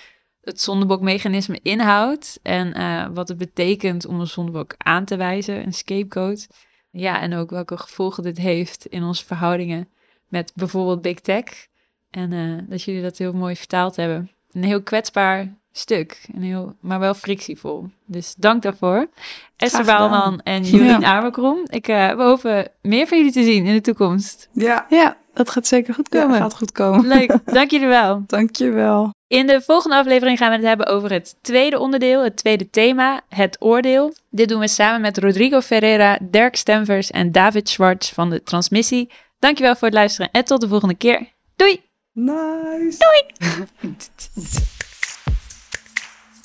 [0.42, 2.38] het zondebokmechanisme inhoudt.
[2.42, 6.46] En eh, wat het betekent om een zondebok aan te wijzen, een scapegoat.
[6.90, 9.88] Ja, en ook welke gevolgen dit heeft in onze verhoudingen
[10.28, 11.66] met bijvoorbeeld Big Tech.
[12.10, 14.30] En eh, dat jullie dat heel mooi vertaald hebben.
[14.52, 17.90] Een heel kwetsbaar stuk, een heel, maar wel frictievol.
[18.06, 19.08] Dus dank daarvoor.
[19.56, 19.84] Esther.
[19.84, 21.58] Baalman en Jolien Aberkrom.
[21.66, 24.48] Ik, eh, we hopen meer van jullie te zien in de toekomst.
[24.52, 26.36] Ja, Ja, dat gaat zeker goed ja, komen.
[26.36, 27.06] gaat goed komen.
[27.06, 28.22] Leuk, dank jullie wel.
[28.26, 29.10] Dankjewel.
[29.26, 33.20] In de volgende aflevering gaan we het hebben over het tweede onderdeel, het tweede thema,
[33.28, 34.14] het oordeel.
[34.30, 39.10] Dit doen we samen met Rodrigo Ferreira, Dirk Stemvers en David Schwartz van de Transmissie.
[39.38, 41.28] Dankjewel voor het luisteren en tot de volgende keer.
[41.56, 41.80] Doei!
[42.12, 42.98] Nice.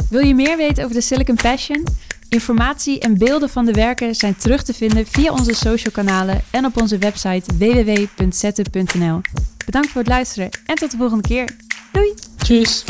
[0.10, 1.84] Wil je meer weten over de Silicon Passion?
[2.30, 6.66] Informatie en beelden van de werken zijn terug te vinden via onze social kanalen en
[6.66, 9.22] op onze website www.zetten.nl.
[9.66, 11.56] Bedankt voor het luisteren en tot de volgende keer.
[11.92, 12.14] Doei!
[12.38, 12.84] Tjus!